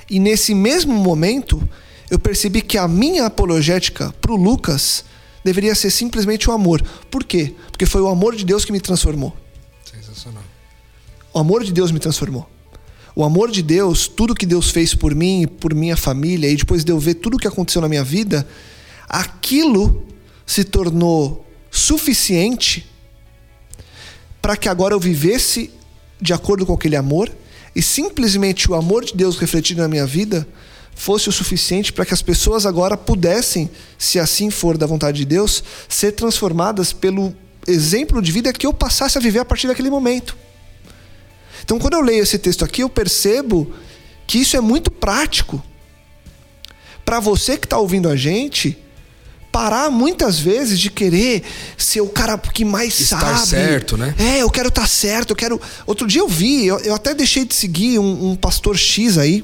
[0.10, 1.68] E nesse mesmo momento,
[2.10, 5.06] eu percebi que a minha apologética para o Lucas
[5.46, 6.84] deveria ser simplesmente o amor.
[7.10, 7.56] Por quê?
[7.72, 9.34] Porque foi o amor de Deus que me transformou.
[9.90, 10.44] Sensacional.
[11.34, 12.50] O amor de Deus me transformou.
[13.16, 16.56] O amor de Deus, tudo que Deus fez por mim e por minha família, e
[16.58, 18.46] depois de eu ver tudo o que aconteceu na minha vida,
[19.08, 20.06] aquilo
[20.46, 22.86] se tornou suficiente
[24.48, 25.70] para que agora eu vivesse
[26.22, 27.30] de acordo com aquele amor
[27.76, 30.48] e simplesmente o amor de Deus refletido na minha vida
[30.96, 35.26] fosse o suficiente para que as pessoas agora pudessem, se assim for da vontade de
[35.26, 37.36] Deus, ser transformadas pelo
[37.68, 40.38] exemplo de vida que eu passasse a viver a partir daquele momento.
[41.62, 43.74] Então, quando eu leio esse texto aqui, eu percebo
[44.26, 45.62] que isso é muito prático.
[47.04, 48.82] Para você que está ouvindo a gente,
[49.52, 51.44] parar muitas vezes de querer
[51.78, 53.48] ser o cara que mais Estar sabe.
[53.48, 54.14] certo, né?
[54.18, 55.60] É, eu quero estar tá certo, eu quero.
[55.86, 59.44] Outro dia eu vi, eu, eu até deixei de seguir um, um pastor X aí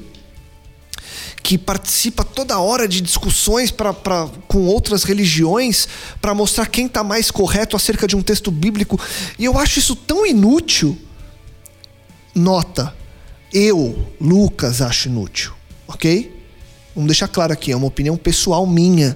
[1.44, 5.86] que participa toda hora de discussões pra, pra, com outras religiões
[6.18, 8.98] para mostrar quem está mais correto acerca de um texto bíblico.
[9.38, 10.98] E eu acho isso tão inútil.
[12.34, 12.96] Nota,
[13.52, 15.52] eu, Lucas, acho inútil,
[15.86, 16.34] ok?
[16.94, 19.14] Vamos deixar claro aqui, é uma opinião pessoal minha.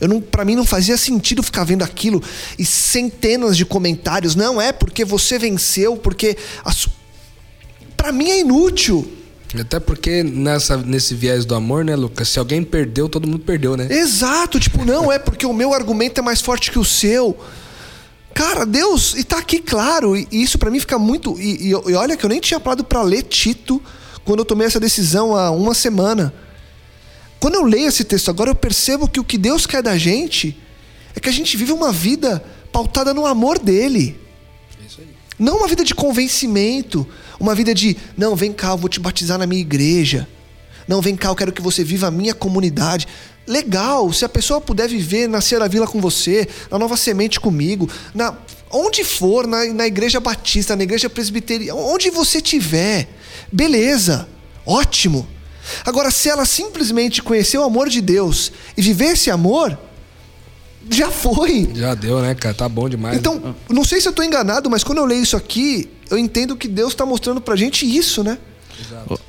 [0.00, 2.22] Eu não, para mim não fazia sentido ficar vendo aquilo
[2.58, 4.34] e centenas de comentários.
[4.34, 6.36] Não é porque você venceu, porque
[7.96, 9.10] para mim é inútil.
[9.58, 12.28] Até porque nessa, nesse viés do amor, né, Lucas?
[12.28, 13.86] Se alguém perdeu, todo mundo perdeu, né?
[13.88, 17.38] Exato, tipo, não é porque o meu argumento é mais forte que o seu.
[18.34, 21.40] Cara, Deus, e tá aqui claro, e isso para mim fica muito.
[21.40, 23.80] E, e, e, olha que eu nem tinha parado para ler Tito
[24.24, 26.34] quando eu tomei essa decisão há uma semana.
[27.44, 30.56] Quando eu leio esse texto agora, eu percebo que o que Deus quer da gente
[31.14, 32.42] é que a gente vive uma vida
[32.72, 34.18] pautada no amor dele.
[35.38, 37.06] Não uma vida de convencimento,
[37.38, 40.26] uma vida de, não, vem cá, eu vou te batizar na minha igreja.
[40.88, 43.06] Não, vem cá, eu quero que você viva a minha comunidade.
[43.46, 47.90] Legal, se a pessoa puder viver na Sierra Vila com você, na Nova Semente comigo,
[48.14, 48.34] na
[48.70, 53.06] onde for, na, na igreja batista, na igreja presbiteriana, onde você tiver,
[53.52, 54.26] beleza,
[54.64, 55.33] ótimo.
[55.84, 59.78] Agora, se ela simplesmente conhecer o amor de Deus e viver esse amor,
[60.90, 61.70] já foi.
[61.74, 62.54] Já deu, né, cara?
[62.54, 63.16] Tá bom demais.
[63.16, 63.54] Então, né?
[63.70, 66.68] não sei se eu tô enganado, mas quando eu leio isso aqui, eu entendo que
[66.68, 68.38] Deus está mostrando pra gente isso, né?
[68.80, 69.20] Exato.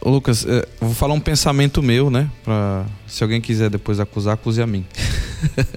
[0.00, 2.28] Ô, Lucas, é, eu vou falar um pensamento meu, né?
[2.42, 4.84] Pra, se alguém quiser depois acusar, acuse a mim.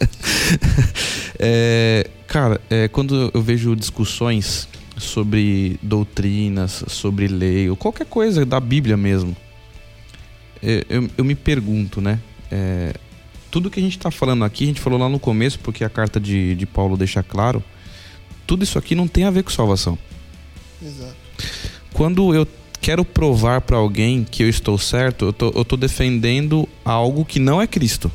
[1.38, 8.60] é, cara, é, quando eu vejo discussões sobre doutrinas, sobre lei, ou qualquer coisa da
[8.60, 9.36] Bíblia mesmo,
[10.90, 12.20] eu, eu me pergunto, né?
[12.52, 12.94] É,
[13.52, 15.90] tudo que a gente está falando aqui, a gente falou lá no começo, porque a
[15.90, 17.64] carta de, de Paulo deixa claro,
[18.46, 19.98] tudo isso aqui não tem a ver com salvação.
[20.82, 21.16] Exato.
[21.94, 22.48] Quando eu
[22.82, 27.40] quero provar para alguém que eu estou certo, eu tô, eu tô defendendo algo que
[27.40, 28.12] não é Cristo.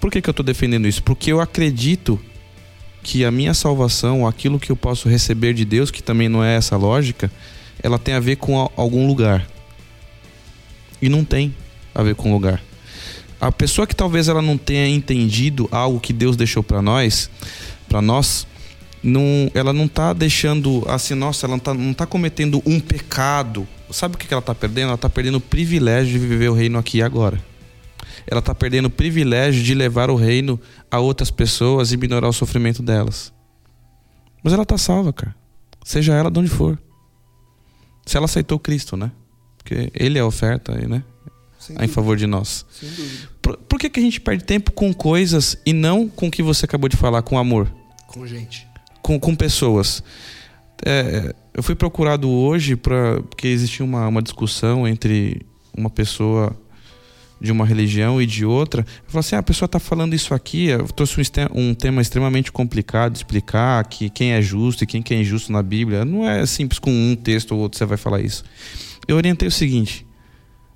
[0.00, 1.02] Por que, que eu estou defendendo isso?
[1.02, 2.20] Porque eu acredito
[3.02, 6.56] que a minha salvação, aquilo que eu posso receber de Deus, que também não é
[6.56, 7.30] essa lógica,
[7.82, 9.46] ela tem a ver com algum lugar.
[11.00, 11.54] E não tem
[11.94, 12.62] a ver com lugar.
[13.40, 17.30] A pessoa que talvez ela não tenha entendido algo que Deus deixou para nós,
[17.88, 18.46] para nós,
[19.02, 23.66] não, ela não tá deixando assim, nossa, ela não tá, não tá cometendo um pecado.
[23.90, 24.88] Sabe o que ela tá perdendo?
[24.88, 27.42] Ela tá perdendo o privilégio de viver o reino aqui e agora.
[28.26, 32.32] Ela tá perdendo o privilégio de levar o reino a outras pessoas e minorar o
[32.32, 33.32] sofrimento delas.
[34.42, 35.34] Mas ela tá salva, cara.
[35.84, 36.78] Seja ela de onde for.
[38.04, 39.10] Se ela aceitou Cristo, né?
[39.68, 41.02] Porque ele é a oferta, né?
[41.78, 42.64] em favor de nós.
[42.70, 43.28] Sem dúvida.
[43.42, 46.42] Por, por que, que a gente perde tempo com coisas e não com o que
[46.42, 47.70] você acabou de falar, com amor?
[48.06, 48.66] Com gente.
[49.02, 50.02] Com, com pessoas.
[50.86, 55.42] É, eu fui procurado hoje para porque existia uma, uma discussão entre
[55.76, 56.56] uma pessoa
[57.38, 58.80] de uma religião e de outra.
[58.80, 60.68] Eu falei assim: ah, a pessoa está falando isso aqui.
[60.68, 65.02] Eu trouxe um, um, tema extremamente complicado de explicar que quem é justo e quem
[65.02, 66.06] que é injusto na Bíblia.
[66.06, 68.42] Não é simples com um texto ou outro você vai falar isso.
[69.06, 70.06] Eu orientei o seguinte: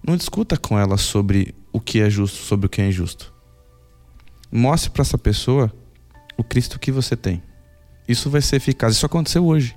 [0.06, 3.32] não discuta com ela sobre o que é justo, sobre o que é injusto.
[4.50, 5.72] Mostre para essa pessoa
[6.36, 7.42] o Cristo que você tem.
[8.06, 8.96] Isso vai ser eficaz.
[8.96, 9.76] Isso aconteceu hoje.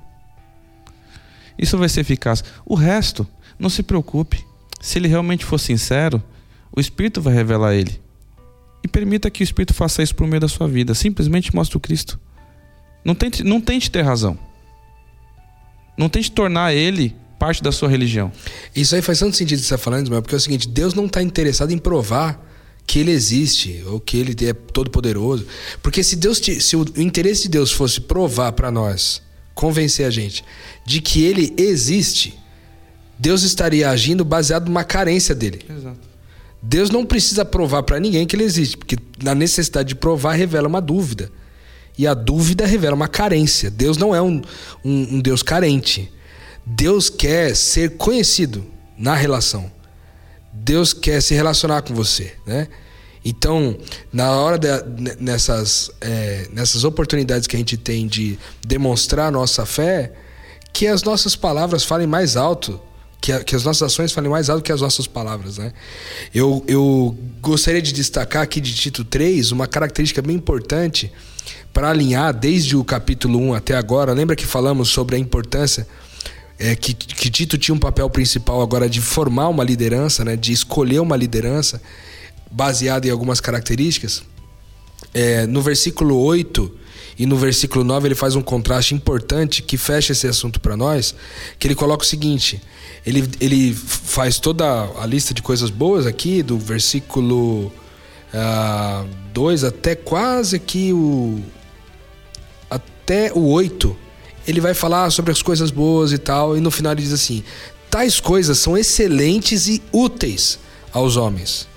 [1.57, 2.43] Isso vai ser eficaz.
[2.65, 3.25] O resto,
[3.57, 4.45] não se preocupe.
[4.81, 6.21] Se ele realmente for sincero,
[6.71, 8.01] o Espírito vai revelar ele.
[8.83, 10.93] E permita que o Espírito faça isso por meio da sua vida.
[10.93, 12.19] Simplesmente mostre o Cristo.
[13.03, 14.37] Não tente, não tente ter razão.
[15.97, 17.15] Não tente tornar ele
[17.45, 18.31] parte da sua religião.
[18.75, 21.05] Isso aí faz tanto sentido você estar falando, Ismael, porque é o seguinte: Deus não
[21.05, 22.43] está interessado em provar
[22.87, 25.45] que ele existe ou que ele é todo poderoso,
[25.81, 29.21] porque se Deus se o interesse de Deus fosse provar para nós,
[29.53, 30.43] convencer a gente
[30.85, 32.33] de que ele existe,
[33.17, 35.61] Deus estaria agindo baseado numa carência dele.
[35.69, 35.99] Exato.
[36.61, 40.67] Deus não precisa provar para ninguém que ele existe, porque na necessidade de provar revela
[40.67, 41.31] uma dúvida.
[41.97, 43.69] E a dúvida revela uma carência.
[43.69, 44.41] Deus não é um,
[44.83, 46.11] um, um Deus carente.
[46.65, 48.65] Deus quer ser conhecido
[48.97, 49.71] na relação.
[50.51, 52.67] Deus quer se relacionar com você, né?
[53.23, 53.75] Então,
[54.13, 54.67] na hora de,
[55.19, 60.13] nessas, é, nessas oportunidades que a gente tem de demonstrar nossa fé,
[60.71, 62.79] que as nossas palavras falem mais alto,
[63.19, 65.73] que, a, que as nossas ações falem mais alto que as nossas palavras, né?
[66.33, 71.11] Eu, eu gostaria de destacar aqui de Tito 3 uma característica bem importante
[71.73, 74.13] para alinhar desde o capítulo 1 até agora.
[74.13, 75.87] Lembra que falamos sobre a importância
[76.57, 80.35] é, que, que Tito tinha um papel principal agora de formar uma liderança, né?
[80.35, 81.81] De escolher uma liderança
[82.49, 84.23] baseada em algumas características?
[85.13, 86.71] É, no versículo 8
[87.17, 91.15] e no versículo 9 ele faz um contraste importante que fecha esse assunto para nós,
[91.57, 92.61] que ele coloca o seguinte:
[93.05, 94.65] ele, ele faz toda
[94.99, 97.71] a lista de coisas boas aqui, do versículo
[99.33, 101.41] 2 uh, ah, até quase aqui o.
[102.69, 104.04] até o 8.
[104.47, 107.43] Ele vai falar sobre as coisas boas e tal, e no final ele diz assim:
[107.89, 110.59] tais coisas são excelentes e úteis
[110.91, 111.67] aos homens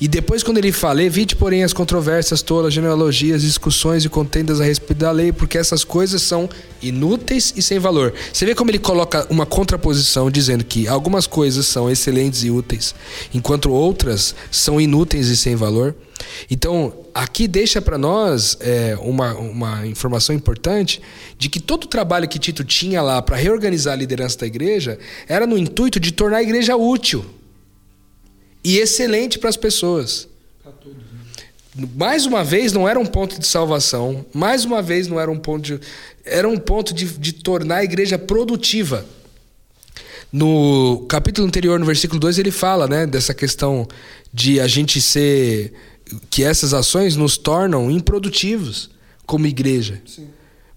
[0.00, 4.64] e depois, quando ele fala, evite, porém, as controvérsias tolas, genealogias, discussões e contendas a
[4.64, 6.48] respeito da lei, porque essas coisas são
[6.80, 8.14] inúteis e sem valor.
[8.32, 12.94] Você vê como ele coloca uma contraposição dizendo que algumas coisas são excelentes e úteis,
[13.34, 15.96] enquanto outras são inúteis e sem valor.
[16.50, 21.00] Então, aqui deixa para nós é, uma, uma informação importante
[21.36, 24.98] de que todo o trabalho que Tito tinha lá para reorganizar a liderança da igreja
[25.26, 27.24] era no intuito de tornar a igreja útil
[28.64, 30.28] e excelente para as pessoas.
[31.74, 31.88] Né?
[31.94, 35.38] Mais uma vez, não era um ponto de salvação, mais uma vez, não era um
[35.38, 35.80] ponto de.
[36.24, 39.06] Era um ponto de, de tornar a igreja produtiva.
[40.30, 43.86] No capítulo anterior, no versículo 2, ele fala né, dessa questão
[44.32, 45.72] de a gente ser.
[46.30, 48.90] Que essas ações nos tornam improdutivos
[49.26, 50.00] como igreja.
[50.06, 50.28] Sim.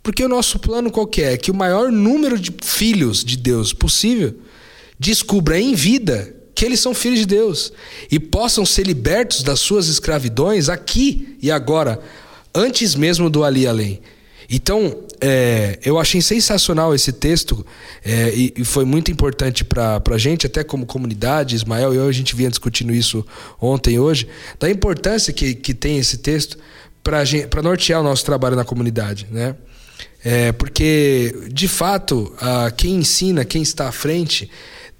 [0.04, 1.38] Porque o nosso plano qual é?
[1.38, 4.36] Que o maior número de filhos de Deus possível
[5.00, 7.72] descubra em vida que eles são filhos de Deus
[8.12, 12.00] e possam ser libertos das suas escravidões aqui e agora,
[12.54, 14.02] antes mesmo do ali além.
[14.50, 17.64] Então, é, eu achei sensacional esse texto
[18.04, 22.08] é, e, e, foi muito importante para a gente, até como comunidade, Ismael e eu,
[22.08, 23.24] a gente vinha discutindo isso
[23.62, 24.28] ontem e hoje,
[24.60, 26.58] da importância que, que tem esse texto
[27.04, 29.28] para nortear o nosso trabalho na comunidade.
[29.30, 29.56] Né?
[30.24, 34.50] É, porque, de fato, a, quem ensina, quem está à frente,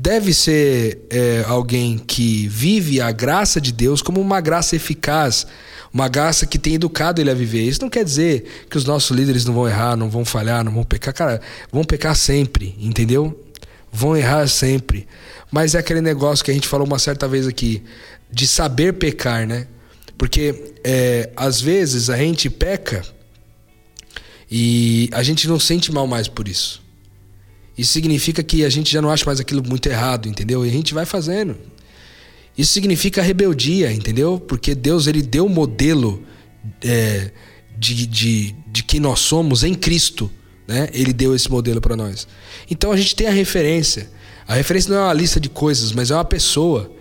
[0.02, 5.46] deve ser é, alguém que vive a graça de Deus como uma graça eficaz,
[5.94, 7.62] uma graça que tem educado ele a viver.
[7.62, 10.72] Isso não quer dizer que os nossos líderes não vão errar, não vão falhar, não
[10.72, 11.14] vão pecar.
[11.14, 11.42] Cara,
[11.72, 13.40] vão pecar sempre, entendeu?
[13.92, 15.08] Vão errar sempre.
[15.52, 17.84] Mas é aquele negócio que a gente falou uma certa vez aqui,
[18.32, 19.68] de saber pecar, né?
[20.18, 23.04] Porque é, às vezes a gente peca
[24.50, 26.81] e a gente não sente mal mais por isso.
[27.78, 30.66] Isso significa que a gente já não acha mais aquilo muito errado, entendeu?
[30.66, 31.58] E a gente vai fazendo.
[32.58, 34.40] Isso significa rebeldia, entendeu?
[34.40, 36.22] Porque Deus ele deu o modelo
[36.84, 37.32] é,
[37.78, 40.30] de, de, de quem nós somos em Cristo.
[40.68, 40.90] Né?
[40.94, 42.28] Ele deu esse modelo para nós.
[42.70, 44.10] Então a gente tem a referência.
[44.48, 46.92] A referência não é uma lista de coisas, mas é uma pessoa.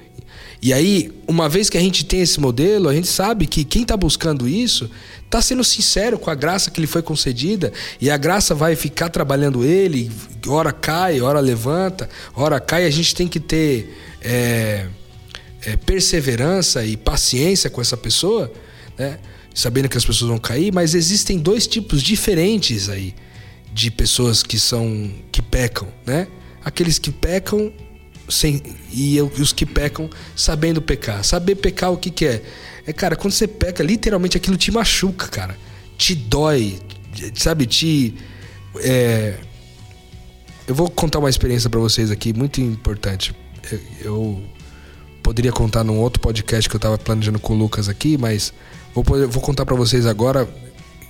[0.62, 3.82] E aí, uma vez que a gente tem esse modelo, a gente sabe que quem
[3.82, 4.90] está buscando isso
[5.24, 9.08] está sendo sincero com a graça que lhe foi concedida, e a graça vai ficar
[9.08, 10.10] trabalhando ele,
[10.46, 14.86] hora cai, hora levanta, hora cai, a gente tem que ter é,
[15.64, 18.52] é, perseverança e paciência com essa pessoa,
[18.98, 19.18] né?
[19.54, 23.14] sabendo que as pessoas vão cair, mas existem dois tipos diferentes aí
[23.72, 26.26] de pessoas que são que pecam, né?
[26.64, 27.72] Aqueles que pecam
[28.30, 28.62] sem,
[28.92, 31.24] e os que pecam sabendo pecar.
[31.24, 32.42] Saber pecar o que, que é?
[32.86, 35.56] É, cara, quando você peca, literalmente aquilo te machuca, cara.
[35.96, 36.78] Te dói,
[37.34, 37.66] sabe?
[37.66, 38.14] Te.
[38.76, 39.34] É...
[40.66, 43.34] Eu vou contar uma experiência para vocês aqui, muito importante.
[44.00, 44.42] Eu
[45.22, 48.52] poderia contar num outro podcast que eu tava planejando com o Lucas aqui, mas
[48.94, 50.48] vou, vou contar para vocês agora.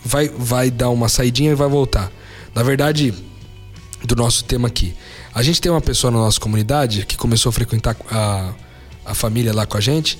[0.04, 2.10] Vai, vai dar uma saidinha e vai voltar.
[2.54, 3.14] Na verdade,
[4.04, 4.94] do nosso tema aqui.
[5.34, 8.52] A gente tem uma pessoa na nossa comunidade que começou a frequentar a,
[9.04, 10.18] a família lá com a gente.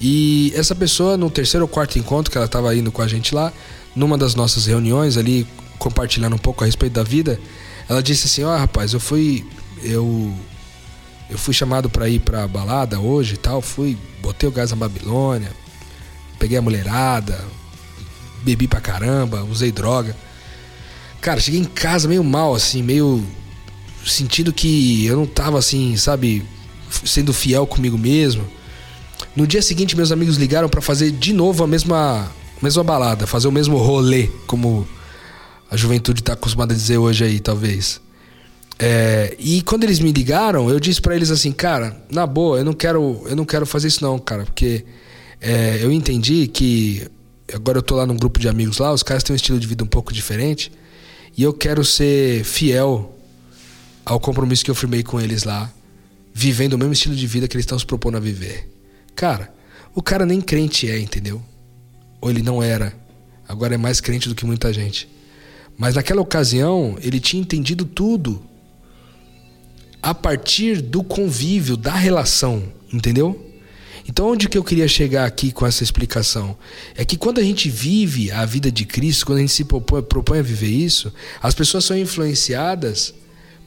[0.00, 3.34] E essa pessoa, no terceiro ou quarto encontro que ela estava indo com a gente
[3.34, 3.52] lá,
[3.94, 5.46] numa das nossas reuniões ali,
[5.78, 7.40] compartilhando um pouco a respeito da vida,
[7.88, 9.46] ela disse assim: Ó, oh, rapaz, eu fui.
[9.82, 10.32] Eu.
[11.30, 13.60] Eu fui chamado para ir pra balada hoje e tal.
[13.60, 15.50] Fui, botei o gás na Babilônia,
[16.38, 17.44] peguei a mulherada,
[18.42, 20.16] bebi pra caramba, usei droga.
[21.20, 23.22] Cara, cheguei em casa meio mal, assim, meio
[24.08, 26.44] sentindo que eu não tava assim, sabe,
[27.04, 28.44] sendo fiel comigo mesmo.
[29.36, 32.30] No dia seguinte, meus amigos ligaram para fazer de novo a mesma,
[32.60, 34.86] mesma balada, fazer o mesmo rolê, como
[35.70, 38.00] a juventude tá acostumada a dizer hoje aí, talvez.
[38.78, 42.64] É, e quando eles me ligaram, eu disse para eles assim, cara, na boa, eu
[42.64, 44.84] não quero, eu não quero fazer isso não, cara, porque
[45.40, 47.06] é, eu entendi que
[47.52, 49.66] agora eu tô lá num grupo de amigos lá, os caras têm um estilo de
[49.66, 50.70] vida um pouco diferente.
[51.36, 53.17] E eu quero ser fiel
[54.08, 55.70] ao compromisso que eu firmei com eles lá,
[56.32, 58.66] vivendo o mesmo estilo de vida que eles estão se propondo a viver.
[59.14, 59.52] Cara,
[59.94, 61.42] o cara nem crente é, entendeu?
[62.18, 62.94] Ou ele não era.
[63.46, 65.06] Agora é mais crente do que muita gente.
[65.76, 68.42] Mas naquela ocasião, ele tinha entendido tudo
[70.02, 73.44] a partir do convívio, da relação, entendeu?
[74.08, 76.56] Então, onde que eu queria chegar aqui com essa explicação?
[76.96, 80.02] É que quando a gente vive a vida de Cristo, quando a gente se propõe,
[80.02, 83.12] propõe a viver isso, as pessoas são influenciadas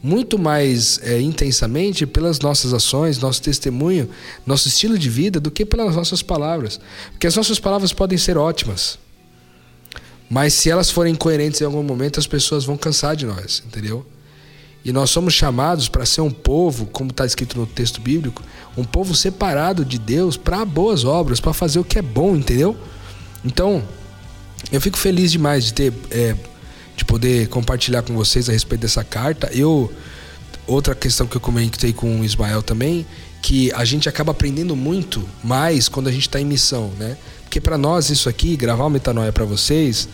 [0.04, 4.10] muito mais é, intensamente pelas nossas ações, nosso testemunho,
[4.46, 6.80] nosso estilo de vida, do que pelas nossas palavras.
[7.12, 8.98] Porque as nossas palavras podem ser ótimas,
[10.30, 14.06] mas se elas forem incoerentes em algum momento, as pessoas vão cansar de nós, entendeu?
[14.84, 18.42] E nós somos chamados para ser um povo, como está escrito no texto bíblico,
[18.76, 22.76] um povo separado de Deus para boas obras, para fazer o que é bom, entendeu?
[23.46, 23.84] Então,
[24.72, 26.36] eu fico feliz demais de ter, é,
[27.02, 29.50] de poder compartilhar com vocês a respeito dessa carta.
[29.52, 29.92] Eu,
[30.68, 33.08] outra questão que eu comentei com o Ismael também,
[33.42, 37.18] que a gente acaba aprendendo muito mais quando a gente está em missão, né?
[37.42, 40.08] Porque para nós isso aqui, gravar o metanoia para vocês,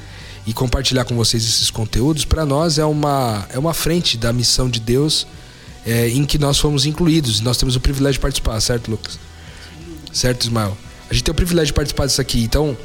[0.45, 4.69] e compartilhar com vocês esses conteúdos, para nós é uma, é uma frente da missão
[4.69, 5.27] de Deus
[5.85, 7.41] é, em que nós fomos incluídos.
[7.41, 9.19] Nós temos o privilégio de participar, certo, Lucas?
[10.13, 10.77] Certo, Ismael?
[11.09, 12.41] A gente tem o privilégio de participar disso aqui.
[12.41, 12.77] Então,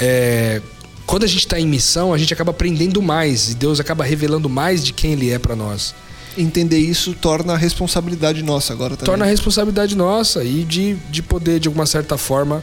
[0.00, 0.62] é,
[1.08, 4.46] quando a gente está em missão, a gente acaba aprendendo mais e Deus acaba revelando
[4.46, 5.94] mais de quem Ele é para nós.
[6.36, 9.06] Entender isso torna a responsabilidade nossa agora também.
[9.06, 12.62] Torna a responsabilidade nossa e de, de poder, de alguma certa forma,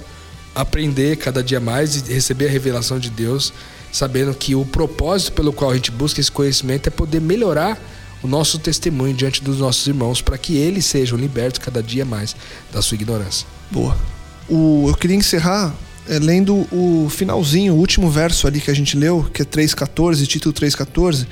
[0.54, 3.52] aprender cada dia mais e receber a revelação de Deus
[3.92, 7.82] sabendo que o propósito pelo qual a gente busca esse conhecimento é poder melhorar
[8.22, 12.36] o nosso testemunho diante dos nossos irmãos para que eles sejam libertos cada dia mais
[12.72, 13.48] da sua ignorância.
[13.72, 13.98] Boa.
[14.48, 15.74] O, eu queria encerrar
[16.08, 20.26] é, lendo o finalzinho, o último verso ali que a gente leu, que é 3,14,
[20.28, 21.26] título 3,14,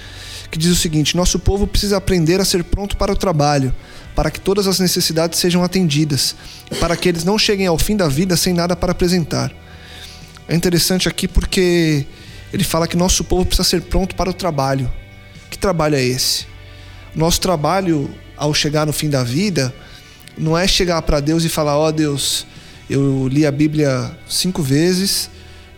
[0.50, 3.74] que diz o seguinte: Nosso povo precisa aprender a ser pronto para o trabalho,
[4.16, 6.36] para que todas as necessidades sejam atendidas,
[6.80, 9.52] para que eles não cheguem ao fim da vida sem nada para apresentar.
[10.48, 12.06] É interessante aqui porque
[12.52, 14.92] ele fala que nosso povo precisa ser pronto para o trabalho.
[15.50, 16.46] Que trabalho é esse?
[17.16, 19.74] Nosso trabalho, ao chegar no fim da vida,
[20.38, 22.46] não é chegar para Deus e falar: Ó oh, Deus,
[22.90, 25.30] eu li a Bíblia cinco vezes,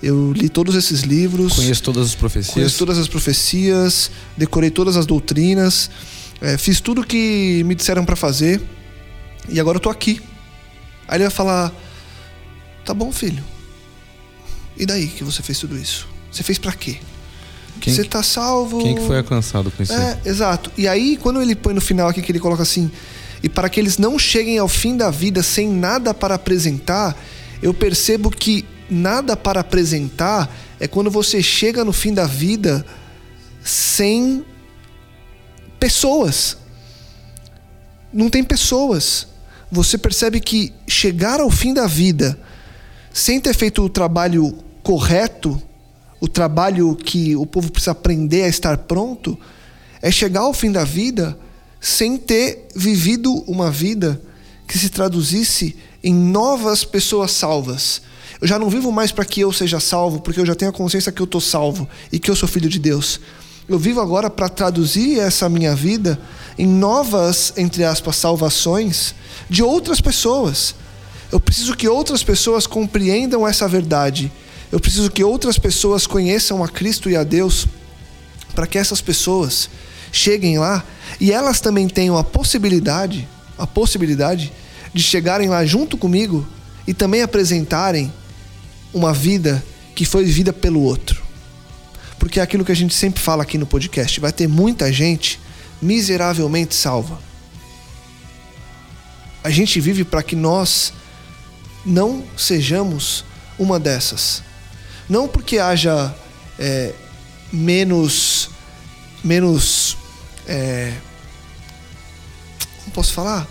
[0.01, 1.53] eu li todos esses livros.
[1.53, 2.53] Conheço todas as profecias.
[2.53, 5.89] Conheço todas as profecias, decorei todas as doutrinas,
[6.41, 8.62] é, fiz tudo o que me disseram para fazer
[9.49, 10.22] e agora eu tô aqui.
[11.08, 11.74] Aí ele vai falar:
[12.84, 13.43] Tá bom, filho.
[14.78, 16.08] E daí que você fez tudo isso?
[16.32, 16.97] Você fez para quê?
[17.80, 18.82] Quem, você tá salvo.
[18.82, 19.93] Quem que foi alcançado com isso?
[19.93, 20.72] É, exato.
[20.78, 22.91] E aí, quando ele põe no final aqui que ele coloca assim:
[23.46, 27.16] e para que eles não cheguem ao fim da vida sem nada para apresentar,
[27.62, 32.84] eu percebo que nada para apresentar é quando você chega no fim da vida
[33.64, 34.43] sem
[35.80, 36.58] pessoas.
[38.12, 39.28] Não tem pessoas.
[39.72, 42.39] Você percebe que chegar ao fim da vida
[43.14, 45.62] sem ter feito o trabalho correto
[46.20, 49.38] o trabalho que o povo precisa aprender a estar pronto
[50.02, 51.38] é chegar ao fim da vida
[51.86, 54.19] sem ter vivido uma vida
[54.67, 58.01] que se traduzisse em novas pessoas salvas.
[58.41, 60.73] Eu já não vivo mais para que eu seja salvo, porque eu já tenho a
[60.73, 63.19] consciência que eu estou salvo e que eu sou filho de Deus.
[63.67, 66.19] Eu vivo agora para traduzir essa minha vida
[66.57, 69.13] em novas, entre aspas, salvações
[69.49, 70.75] de outras pessoas.
[71.31, 74.31] Eu preciso que outras pessoas compreendam essa verdade
[74.71, 77.67] eu preciso que outras pessoas conheçam a Cristo e a Deus,
[78.53, 79.69] para que essas pessoas
[80.11, 80.83] cheguem lá
[81.20, 83.28] e elas também tenham a possibilidade,
[83.58, 84.51] a possibilidade
[84.93, 86.45] de chegarem lá junto comigo
[86.88, 88.12] e também apresentarem
[88.93, 91.24] uma vida que foi vivida pelo outro.
[92.18, 95.39] Porque é aquilo que a gente sempre fala aqui no podcast, vai ter muita gente
[95.82, 97.20] miseravelmente salva.
[99.43, 100.91] A gente vive para que nós
[101.86, 103.24] não sejamos
[103.60, 104.41] uma dessas.
[105.08, 106.14] Não porque haja
[106.58, 106.93] é,
[107.51, 108.49] menos.
[109.24, 109.97] menos.
[110.48, 110.93] É,
[112.80, 113.48] como posso falar?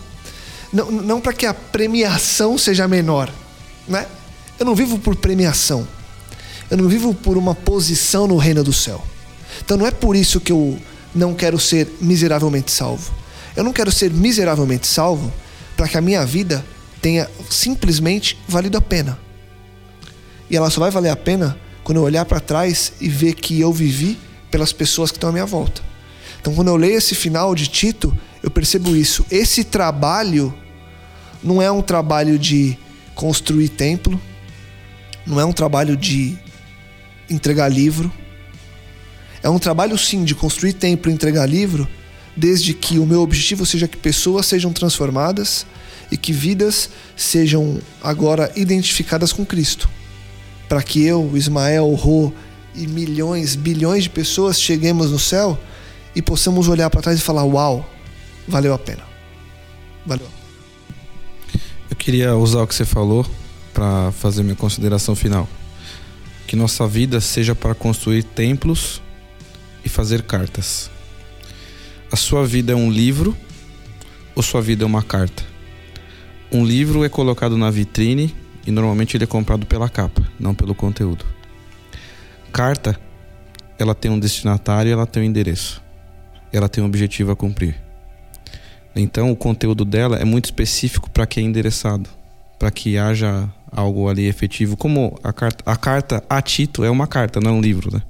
[0.72, 3.30] Não, não para que a premiação seja menor.
[3.86, 4.06] Né?
[4.58, 5.86] Eu não vivo por premiação.
[6.70, 9.04] Eu não vivo por uma posição no reino do céu.
[9.64, 10.78] Então não é por isso que eu
[11.14, 13.12] não quero ser miseravelmente salvo.
[13.54, 15.32] Eu não quero ser miseravelmente salvo
[15.76, 16.64] para que a minha vida
[17.00, 19.18] tenha simplesmente valido a pena.
[20.50, 23.60] E ela só vai valer a pena quando eu olhar para trás e ver que
[23.60, 24.18] eu vivi
[24.50, 25.82] pelas pessoas que estão à minha volta.
[26.44, 29.24] Então, quando eu leio esse final de Tito, eu percebo isso.
[29.30, 30.52] Esse trabalho
[31.42, 32.76] não é um trabalho de
[33.14, 34.20] construir templo,
[35.26, 36.36] não é um trabalho de
[37.30, 38.12] entregar livro,
[39.42, 41.88] É um trabalho sim de construir templo e entregar livro,
[42.36, 45.64] desde que o meu objetivo seja que pessoas sejam transformadas
[46.10, 49.88] e que vidas sejam agora identificadas com Cristo.
[50.68, 52.30] Para que eu, Ismael, Rô
[52.74, 55.58] e milhões, bilhões de pessoas cheguemos no céu
[56.14, 57.88] e possamos olhar para trás e falar: Uau,
[58.46, 59.02] valeu a pena.
[60.06, 60.28] Valeu.
[61.90, 63.26] Eu queria usar o que você falou
[63.72, 65.48] para fazer minha consideração final.
[66.46, 69.02] Que nossa vida seja para construir templos
[69.84, 70.90] e fazer cartas.
[72.12, 73.36] A sua vida é um livro
[74.34, 75.42] ou sua vida é uma carta?
[76.52, 78.34] Um livro é colocado na vitrine
[78.66, 81.24] e normalmente ele é comprado pela capa, não pelo conteúdo.
[82.52, 82.98] Carta,
[83.78, 85.83] ela tem um destinatário ela tem um endereço.
[86.54, 87.74] Ela tem um objetivo a cumprir.
[88.94, 92.08] Então, o conteúdo dela é muito específico para que é endereçado,
[92.60, 94.76] para que haja algo ali efetivo.
[94.76, 98.00] Como a carta, a carta a Tito é uma carta, não é um livro, né?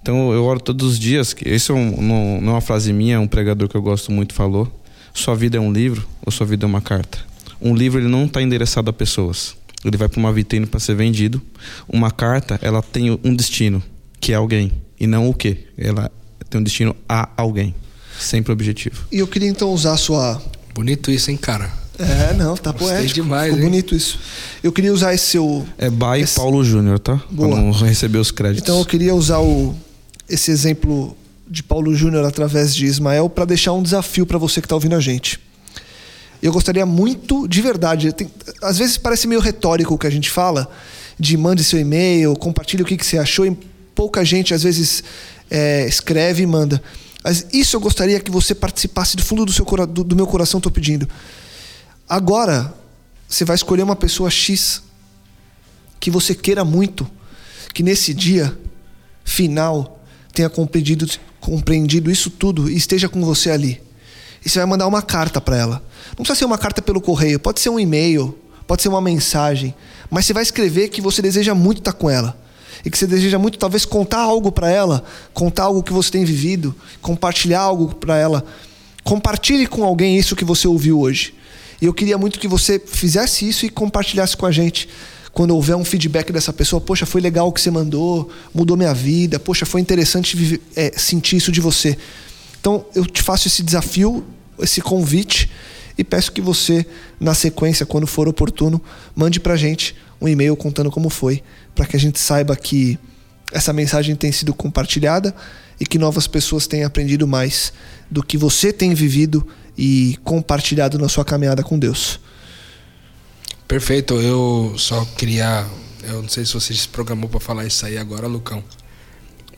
[0.00, 1.36] Então, eu oro todos os dias.
[1.44, 4.10] Isso é um, não, não é uma frase minha, é um pregador que eu gosto
[4.10, 4.80] muito falou.
[5.12, 7.18] Sua vida é um livro ou sua vida é uma carta?
[7.60, 9.54] Um livro ele não está endereçado a pessoas.
[9.84, 11.42] Ele vai para uma vitrine para ser vendido.
[11.86, 13.82] Uma carta, ela tem um destino,
[14.18, 15.66] que é alguém, e não o quê?
[15.76, 16.10] Ela
[16.52, 17.74] tem um destino a alguém.
[18.18, 19.04] Sempre objetivo.
[19.10, 20.40] E eu queria então usar a sua.
[20.74, 21.70] Bonito isso, hein, cara?
[21.98, 23.14] É, não, tá Gostei poético.
[23.14, 23.70] demais, Ficou hein?
[23.70, 24.18] bonito isso.
[24.62, 25.66] Eu queria usar esse seu.
[25.78, 27.20] É by Esse- Paulo Júnior, tá?
[27.30, 27.48] Boa.
[27.50, 28.62] Pra não receber os créditos.
[28.62, 29.74] Então eu queria usar o,
[30.28, 31.16] esse exemplo
[31.48, 34.94] de Paulo Júnior através de Ismael para deixar um desafio para você que está ouvindo
[34.96, 35.38] a gente.
[36.42, 38.30] Eu gostaria muito, de verdade, tem-
[38.62, 40.68] às vezes parece meio retórico o que a gente fala,
[41.18, 43.56] de mande seu e-mail, compartilhe o que, que você achou, e
[43.94, 45.04] pouca gente às vezes
[45.52, 46.82] é, escreve e manda.
[47.22, 50.58] Mas isso eu gostaria que você participasse do fundo do, seu, do, do meu coração,
[50.58, 51.06] estou pedindo.
[52.08, 52.72] Agora,
[53.28, 54.82] você vai escolher uma pessoa X
[56.00, 57.08] que você queira muito
[57.74, 58.58] que nesse dia
[59.24, 60.00] final
[60.32, 61.06] tenha compreendido,
[61.38, 63.80] compreendido isso tudo e esteja com você ali.
[64.44, 65.84] E você vai mandar uma carta para ela.
[66.10, 68.36] Não precisa ser uma carta pelo correio, pode ser um e-mail,
[68.66, 69.74] pode ser uma mensagem,
[70.10, 72.41] mas você vai escrever que você deseja muito estar com ela.
[72.84, 76.24] E que você deseja muito, talvez, contar algo para ela, contar algo que você tem
[76.24, 78.44] vivido, compartilhar algo para ela.
[79.04, 81.34] Compartilhe com alguém isso que você ouviu hoje.
[81.80, 84.88] E eu queria muito que você fizesse isso e compartilhasse com a gente.
[85.32, 88.92] Quando houver um feedback dessa pessoa, poxa, foi legal o que você mandou, mudou minha
[88.92, 91.96] vida, poxa, foi interessante viver- é, sentir isso de você.
[92.60, 94.24] Então eu te faço esse desafio,
[94.60, 95.50] esse convite
[95.96, 96.86] e peço que você,
[97.18, 98.80] na sequência, quando for oportuno,
[99.16, 101.42] mande pra gente um e-mail contando como foi,
[101.74, 102.98] para que a gente saiba que
[103.52, 105.34] essa mensagem tem sido compartilhada
[105.78, 107.72] e que novas pessoas têm aprendido mais
[108.10, 109.46] do que você tem vivido
[109.76, 112.20] e compartilhado na sua caminhada com Deus.
[113.66, 115.66] Perfeito, eu só queria.
[116.02, 118.62] Eu não sei se você se programou para falar isso aí agora, Lucão.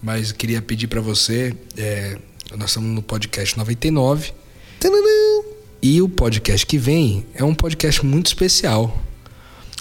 [0.02, 1.54] Mas queria pedir para você.
[1.76, 2.18] é,
[2.56, 4.32] nós estamos no podcast 99.
[4.78, 5.44] Tananã!
[5.82, 9.03] E o podcast que vem é um podcast muito especial.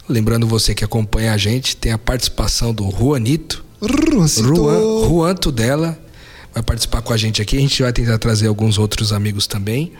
[0.07, 3.63] Lembrando você que acompanha a gente, tem a participação do Juanito.
[3.81, 4.55] Ruancito.
[4.55, 5.97] Juan, Juan Tudela
[6.53, 7.57] vai participar com a gente aqui.
[7.57, 9.93] A gente vai tentar trazer alguns outros amigos também.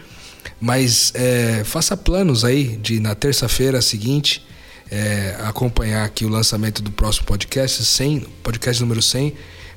[0.60, 4.46] Mas é, faça planos aí de na terça-feira seguinte
[4.92, 9.34] é, acompanhar aqui o lançamento do próximo podcast, 100, podcast número 100.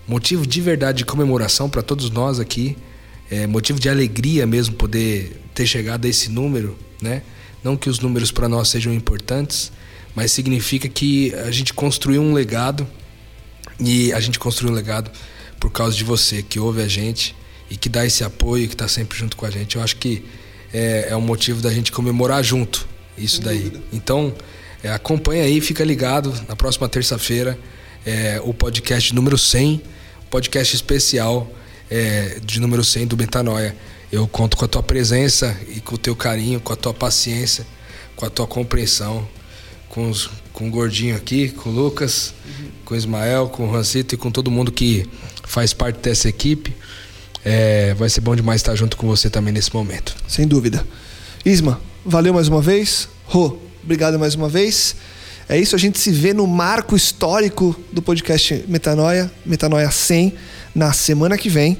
[0.06, 2.76] Motivo de verdade de comemoração para todos nós aqui.
[3.30, 7.22] É, motivo de alegria mesmo poder ter chegado a esse número, né?
[7.64, 9.72] Não que os números para nós sejam importantes,
[10.16, 12.88] mas significa que a gente construiu um legado
[13.78, 15.10] e a gente construiu um legado
[15.60, 17.36] por causa de você, que ouve a gente
[17.68, 19.76] e que dá esse apoio, que está sempre junto com a gente.
[19.76, 20.24] Eu acho que
[20.72, 22.88] é, é um motivo da gente comemorar junto
[23.18, 23.70] isso daí.
[23.92, 24.34] Então,
[24.82, 26.32] é, acompanha aí, fica ligado.
[26.48, 27.58] Na próxima terça-feira,
[28.06, 29.82] é, o podcast número 100,
[30.30, 31.46] podcast especial
[31.90, 33.76] é, de número 100 do Metanoia.
[34.10, 37.66] Eu conto com a tua presença e com o teu carinho, com a tua paciência,
[38.14, 39.28] com a tua compreensão
[39.96, 42.34] com, os, com o Gordinho aqui, com o Lucas,
[42.84, 45.08] com o Ismael, com o Rancito e com todo mundo que
[45.42, 46.76] faz parte dessa equipe.
[47.42, 50.14] É, vai ser bom demais estar junto com você também nesse momento.
[50.28, 50.86] Sem dúvida.
[51.46, 53.08] Isma, valeu mais uma vez.
[53.24, 54.96] Rô, obrigado mais uma vez.
[55.48, 60.34] É isso, a gente se vê no marco histórico do podcast Metanoia, Metanoia 100,
[60.74, 61.78] na semana que vem.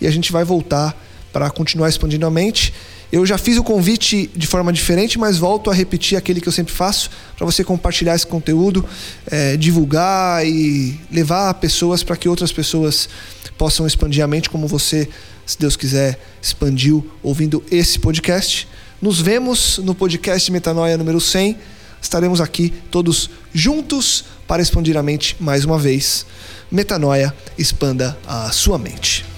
[0.00, 1.00] E a gente vai voltar
[1.32, 2.74] para continuar expandindo a mente.
[3.12, 6.52] Eu já fiz o convite de forma diferente, mas volto a repetir aquele que eu
[6.52, 8.82] sempre faço, para você compartilhar esse conteúdo,
[9.30, 13.10] eh, divulgar e levar pessoas para que outras pessoas
[13.58, 15.06] possam expandir a mente, como você,
[15.44, 18.66] se Deus quiser, expandiu ouvindo esse podcast.
[19.00, 21.58] Nos vemos no podcast Metanoia número 100,
[22.00, 26.24] estaremos aqui todos juntos para expandir a mente mais uma vez.
[26.70, 29.31] Metanoia, expanda a sua mente.